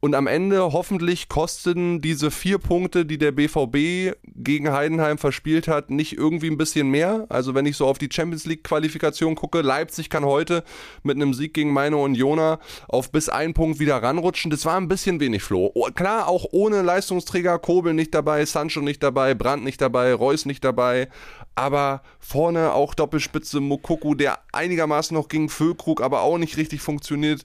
Und 0.05 0.13
am 0.13 0.27
Ende 0.27 0.61
hoffentlich 0.71 1.29
kosten 1.29 1.99
diese 1.99 2.29
vier 2.29 2.59
Punkte, 2.59 3.07
die 3.07 3.17
der 3.17 3.31
BVB 3.31 4.15
gegen 4.35 4.71
Heidenheim 4.71 5.17
verspielt 5.17 5.67
hat, 5.67 5.89
nicht 5.89 6.15
irgendwie 6.15 6.51
ein 6.51 6.59
bisschen 6.59 6.91
mehr. 6.91 7.25
Also 7.29 7.55
wenn 7.55 7.65
ich 7.65 7.75
so 7.75 7.87
auf 7.87 7.97
die 7.97 8.09
Champions 8.11 8.45
League 8.45 8.63
Qualifikation 8.63 9.33
gucke, 9.33 9.61
Leipzig 9.61 10.11
kann 10.11 10.23
heute 10.23 10.63
mit 11.01 11.15
einem 11.15 11.33
Sieg 11.33 11.55
gegen 11.55 11.73
meine 11.73 11.97
Unioner 11.97 12.59
auf 12.87 13.11
bis 13.11 13.29
einen 13.29 13.55
Punkt 13.55 13.79
wieder 13.79 13.95
ranrutschen. 13.95 14.51
Das 14.51 14.63
war 14.63 14.77
ein 14.77 14.87
bisschen 14.87 15.19
wenig, 15.19 15.41
Flo. 15.41 15.71
Oh, 15.73 15.87
klar, 15.87 16.27
auch 16.27 16.45
ohne 16.51 16.83
Leistungsträger, 16.83 17.57
Kobel 17.57 17.95
nicht 17.95 18.13
dabei, 18.13 18.45
Sancho 18.45 18.81
nicht 18.81 19.01
dabei, 19.01 19.33
Brandt 19.33 19.63
nicht 19.63 19.81
dabei, 19.81 20.13
Reus 20.13 20.45
nicht 20.45 20.63
dabei. 20.63 21.09
Aber 21.55 22.03
vorne 22.19 22.73
auch 22.73 22.93
Doppelspitze 22.93 23.59
Mokoku, 23.59 24.13
der 24.13 24.37
einigermaßen 24.51 25.17
noch 25.17 25.29
gegen 25.29 25.49
Füllkrug, 25.49 25.99
aber 25.99 26.21
auch 26.21 26.37
nicht 26.37 26.57
richtig 26.57 26.81
funktioniert. 26.81 27.41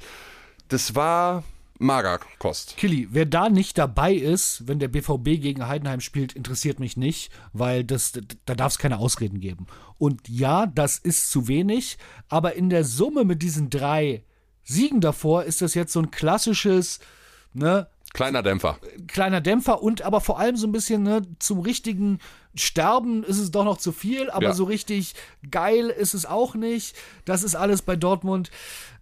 Das 0.68 0.94
war 0.94 1.42
Magerkost. 1.80 2.76
Killy, 2.76 3.08
wer 3.10 3.24
da 3.24 3.48
nicht 3.48 3.78
dabei 3.78 4.12
ist, 4.12 4.68
wenn 4.68 4.78
der 4.78 4.88
BVB 4.88 5.40
gegen 5.40 5.66
Heidenheim 5.66 6.00
spielt, 6.00 6.34
interessiert 6.34 6.78
mich 6.78 6.98
nicht, 6.98 7.32
weil 7.54 7.84
das, 7.84 8.12
da 8.44 8.54
darf 8.54 8.72
es 8.72 8.78
keine 8.78 8.98
Ausreden 8.98 9.40
geben. 9.40 9.66
Und 9.96 10.28
ja, 10.28 10.66
das 10.66 10.98
ist 10.98 11.30
zu 11.30 11.48
wenig, 11.48 11.96
aber 12.28 12.54
in 12.54 12.68
der 12.68 12.84
Summe 12.84 13.24
mit 13.24 13.42
diesen 13.42 13.70
drei 13.70 14.24
Siegen 14.62 15.00
davor 15.00 15.44
ist 15.44 15.62
das 15.62 15.74
jetzt 15.74 15.94
so 15.94 16.00
ein 16.00 16.10
klassisches, 16.10 17.00
ne, 17.54 17.88
Kleiner 18.12 18.42
Dämpfer. 18.42 18.78
kleiner 19.06 19.40
Dämpfer 19.40 19.82
und 19.82 20.02
aber 20.02 20.20
vor 20.20 20.38
allem 20.38 20.56
so 20.56 20.66
ein 20.66 20.72
bisschen 20.72 21.02
ne, 21.04 21.22
zum 21.38 21.60
richtigen 21.60 22.18
Sterben 22.56 23.22
ist 23.22 23.38
es 23.38 23.52
doch 23.52 23.64
noch 23.64 23.78
zu 23.78 23.92
viel, 23.92 24.28
aber 24.30 24.46
Ja. 24.46 24.52
so 24.52 24.64
richtig 24.64 25.14
geil 25.52 25.86
ist 25.88 26.14
es 26.14 26.26
auch 26.26 26.56
nicht. 26.56 26.96
Das 27.24 27.44
ist 27.44 27.54
alles 27.54 27.82
bei 27.82 27.94
Dortmund. 27.94 28.50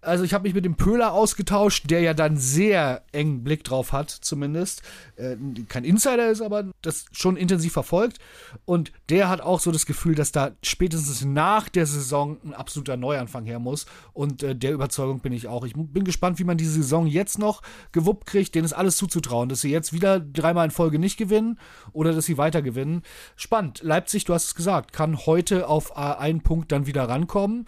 Also 0.01 0.23
ich 0.23 0.33
habe 0.35 0.43
mich 0.43 0.53
mit 0.53 0.63
dem 0.65 0.75
Pöhler 0.75 1.11
ausgetauscht, 1.13 1.89
der 1.89 2.01
ja 2.01 2.13
dann 2.13 2.37
sehr 2.37 3.01
engen 3.11 3.43
Blick 3.43 3.63
drauf 3.63 3.91
hat, 3.91 4.11
zumindest. 4.11 4.83
Äh, 5.15 5.35
kein 5.67 5.83
Insider 5.83 6.29
ist, 6.29 6.41
aber 6.41 6.65
das 6.83 7.05
schon 7.11 7.35
intensiv 7.35 7.73
verfolgt. 7.73 8.19
Und 8.65 8.91
der 9.09 9.27
hat 9.29 9.41
auch 9.41 9.59
so 9.59 9.71
das 9.71 9.87
Gefühl, 9.87 10.13
dass 10.15 10.31
da 10.31 10.51
spätestens 10.63 11.25
nach 11.25 11.67
der 11.69 11.87
Saison 11.87 12.37
ein 12.45 12.53
absoluter 12.53 12.97
Neuanfang 12.97 13.45
her 13.45 13.59
muss. 13.59 13.87
Und 14.13 14.43
äh, 14.43 14.55
der 14.55 14.73
Überzeugung 14.73 15.19
bin 15.21 15.33
ich 15.33 15.47
auch. 15.47 15.65
Ich 15.65 15.73
bin 15.75 16.03
gespannt, 16.03 16.37
wie 16.37 16.43
man 16.45 16.57
diese 16.57 16.73
Saison 16.73 17.07
jetzt 17.07 17.39
noch 17.39 17.61
gewuppt 17.91 18.27
kriegt. 18.27 18.53
Denen 18.53 18.65
ist 18.65 18.73
alles 18.73 18.95
zuzutrauen, 18.99 19.49
dass 19.49 19.61
sie 19.61 19.71
jetzt 19.71 19.93
wieder 19.93 20.19
dreimal 20.19 20.65
in 20.65 20.71
Folge 20.71 20.99
nicht 20.99 21.17
gewinnen 21.17 21.57
oder 21.91 22.13
dass 22.13 22.25
sie 22.25 22.37
weiter 22.37 22.61
gewinnen. 22.61 23.01
Spannend. 23.35 23.81
Leipzig, 23.81 24.25
du 24.25 24.33
hast 24.33 24.45
es 24.45 24.55
gesagt, 24.55 24.93
kann 24.93 25.25
heute 25.25 25.67
auf 25.67 25.97
einen 25.97 26.41
Punkt 26.41 26.71
dann 26.71 26.85
wieder 26.85 27.09
rankommen. 27.09 27.67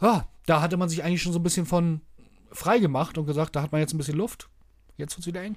Ja, 0.00 0.26
da 0.46 0.62
hatte 0.62 0.76
man 0.76 0.88
sich 0.88 1.04
eigentlich 1.04 1.22
schon 1.22 1.32
so 1.32 1.38
ein 1.38 1.42
bisschen 1.42 1.66
von 1.66 2.00
frei 2.50 2.78
gemacht 2.78 3.18
und 3.18 3.26
gesagt, 3.26 3.56
da 3.56 3.62
hat 3.62 3.72
man 3.72 3.80
jetzt 3.80 3.92
ein 3.92 3.98
bisschen 3.98 4.16
Luft. 4.16 4.48
Jetzt 4.96 5.16
wird's 5.16 5.26
wieder 5.26 5.42
eng. 5.42 5.56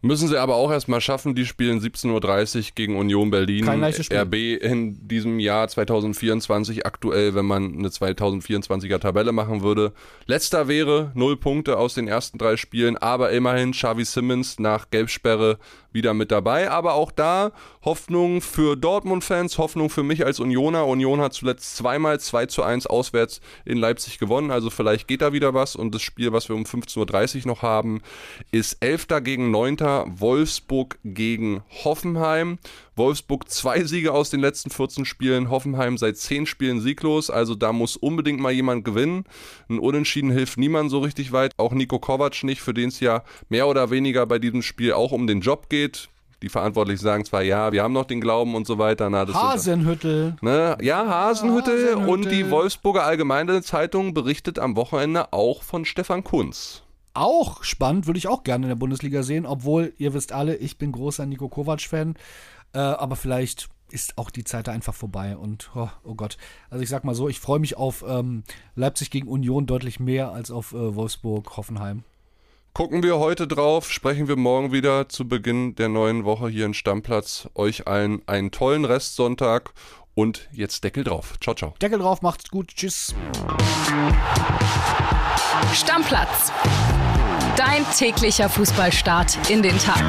Müssen 0.00 0.28
sie 0.28 0.40
aber 0.40 0.54
auch 0.54 0.70
erstmal 0.70 1.00
schaffen. 1.00 1.34
Die 1.34 1.44
spielen 1.44 1.80
17.30 1.80 2.56
Uhr 2.56 2.64
gegen 2.76 2.96
Union 2.96 3.30
Berlin. 3.30 3.64
Kein 3.64 3.80
leichtes 3.80 4.06
Spiel. 4.06 4.18
RB 4.18 4.34
in 4.62 5.08
diesem 5.08 5.40
Jahr 5.40 5.66
2024 5.66 6.86
aktuell, 6.86 7.34
wenn 7.34 7.46
man 7.46 7.74
eine 7.74 7.88
2024er 7.88 9.00
Tabelle 9.00 9.32
machen 9.32 9.62
würde. 9.62 9.92
Letzter 10.26 10.68
wäre 10.68 11.10
null 11.14 11.36
Punkte 11.36 11.78
aus 11.78 11.94
den 11.94 12.06
ersten 12.06 12.38
drei 12.38 12.56
Spielen, 12.56 12.96
aber 12.96 13.30
immerhin 13.32 13.72
Xavi 13.72 14.04
Simmons 14.04 14.60
nach 14.60 14.90
Gelbsperre 14.90 15.58
wieder 15.92 16.14
mit 16.14 16.30
dabei. 16.30 16.70
Aber 16.70 16.94
auch 16.94 17.10
da 17.10 17.52
Hoffnung 17.82 18.40
für 18.40 18.76
Dortmund-Fans, 18.76 19.58
Hoffnung 19.58 19.90
für 19.90 20.02
mich 20.02 20.24
als 20.24 20.40
Unioner. 20.40 20.86
Union 20.86 21.20
hat 21.20 21.32
zuletzt 21.32 21.76
zweimal 21.76 22.20
2 22.20 22.46
zu 22.46 22.62
1 22.62 22.86
auswärts 22.86 23.40
in 23.64 23.78
Leipzig 23.78 24.18
gewonnen. 24.18 24.50
Also 24.50 24.70
vielleicht 24.70 25.08
geht 25.08 25.22
da 25.22 25.32
wieder 25.32 25.54
was. 25.54 25.76
Und 25.76 25.94
das 25.94 26.02
Spiel, 26.02 26.32
was 26.32 26.48
wir 26.48 26.56
um 26.56 26.64
15.30 26.64 27.40
Uhr 27.40 27.46
noch 27.46 27.62
haben, 27.62 28.00
ist 28.50 28.78
11. 28.80 29.06
gegen 29.22 29.50
9. 29.50 29.78
Wolfsburg 30.18 30.98
gegen 31.04 31.62
Hoffenheim. 31.84 32.58
Wolfsburg 32.98 33.48
zwei 33.48 33.84
Siege 33.84 34.12
aus 34.12 34.28
den 34.28 34.40
letzten 34.40 34.70
14 34.70 35.04
Spielen, 35.06 35.48
Hoffenheim 35.50 35.96
seit 35.96 36.18
10 36.18 36.44
Spielen 36.46 36.80
sieglos, 36.80 37.30
also 37.30 37.54
da 37.54 37.72
muss 37.72 37.96
unbedingt 37.96 38.40
mal 38.40 38.52
jemand 38.52 38.84
gewinnen. 38.84 39.24
Ein 39.68 39.78
Unentschieden 39.78 40.30
hilft 40.30 40.58
niemand 40.58 40.90
so 40.90 40.98
richtig 40.98 41.32
weit, 41.32 41.52
auch 41.56 41.72
Nico 41.72 41.98
Kovac 41.98 42.42
nicht, 42.42 42.60
für 42.60 42.74
den 42.74 42.88
es 42.88 43.00
ja 43.00 43.22
mehr 43.48 43.68
oder 43.68 43.90
weniger 43.90 44.26
bei 44.26 44.38
diesem 44.38 44.62
Spiel 44.62 44.92
auch 44.92 45.12
um 45.12 45.26
den 45.26 45.40
Job 45.40 45.70
geht. 45.70 45.77
Die 46.42 46.48
Verantwortlichen 46.48 47.02
sagen 47.02 47.24
zwar, 47.24 47.42
ja, 47.42 47.72
wir 47.72 47.82
haben 47.82 47.92
noch 47.92 48.04
den 48.04 48.20
Glauben 48.20 48.54
und 48.54 48.66
so 48.66 48.78
weiter. 48.78 49.10
Na, 49.10 49.24
das 49.24 49.34
Hasenhüttel. 49.34 50.36
Ne? 50.40 50.78
Ja, 50.80 51.04
Hasenhüttel, 51.06 51.86
Hasenhüttel. 51.86 52.08
und 52.08 52.30
die 52.30 52.50
Wolfsburger 52.50 53.04
Allgemeine 53.04 53.60
Zeitung 53.62 54.14
berichtet 54.14 54.58
am 54.60 54.76
Wochenende 54.76 55.32
auch 55.32 55.62
von 55.62 55.84
Stefan 55.84 56.22
Kunz. 56.22 56.82
Auch 57.14 57.64
spannend, 57.64 58.06
würde 58.06 58.18
ich 58.18 58.28
auch 58.28 58.44
gerne 58.44 58.66
in 58.66 58.68
der 58.68 58.76
Bundesliga 58.76 59.24
sehen, 59.24 59.46
obwohl 59.46 59.92
ihr 59.98 60.14
wisst 60.14 60.32
alle, 60.32 60.54
ich 60.54 60.78
bin 60.78 60.92
großer 60.92 61.26
Nico 61.26 61.48
Kovac-Fan. 61.48 62.14
Äh, 62.72 62.78
aber 62.78 63.16
vielleicht 63.16 63.68
ist 63.90 64.18
auch 64.18 64.30
die 64.30 64.44
Zeit 64.44 64.68
da 64.68 64.72
einfach 64.72 64.94
vorbei. 64.94 65.36
Und 65.36 65.70
oh, 65.74 65.88
oh 66.04 66.14
Gott. 66.14 66.36
Also 66.70 66.84
ich 66.84 66.88
sag 66.88 67.02
mal 67.02 67.16
so, 67.16 67.28
ich 67.28 67.40
freue 67.40 67.58
mich 67.58 67.76
auf 67.76 68.04
ähm, 68.06 68.44
Leipzig 68.76 69.10
gegen 69.10 69.26
Union 69.26 69.66
deutlich 69.66 69.98
mehr 69.98 70.30
als 70.30 70.52
auf 70.52 70.72
äh, 70.72 70.94
Wolfsburg, 70.94 71.56
Hoffenheim. 71.56 72.04
Gucken 72.78 73.02
wir 73.02 73.18
heute 73.18 73.48
drauf, 73.48 73.90
sprechen 73.90 74.28
wir 74.28 74.36
morgen 74.36 74.70
wieder 74.70 75.08
zu 75.08 75.26
Beginn 75.26 75.74
der 75.74 75.88
neuen 75.88 76.24
Woche 76.24 76.48
hier 76.48 76.64
in 76.64 76.74
Stammplatz. 76.74 77.48
Euch 77.56 77.88
allen 77.88 78.22
einen 78.28 78.52
tollen 78.52 78.84
Restsonntag 78.84 79.72
und 80.14 80.48
jetzt 80.52 80.84
Deckel 80.84 81.02
drauf. 81.02 81.34
Ciao, 81.40 81.56
ciao. 81.56 81.74
Deckel 81.82 81.98
drauf, 81.98 82.22
macht's 82.22 82.48
gut. 82.50 82.68
Tschüss. 82.68 83.16
Stammplatz. 85.74 86.52
Dein 87.56 87.84
täglicher 87.96 88.48
Fußballstart 88.48 89.50
in 89.50 89.60
den 89.60 89.76
Tag. 89.80 90.04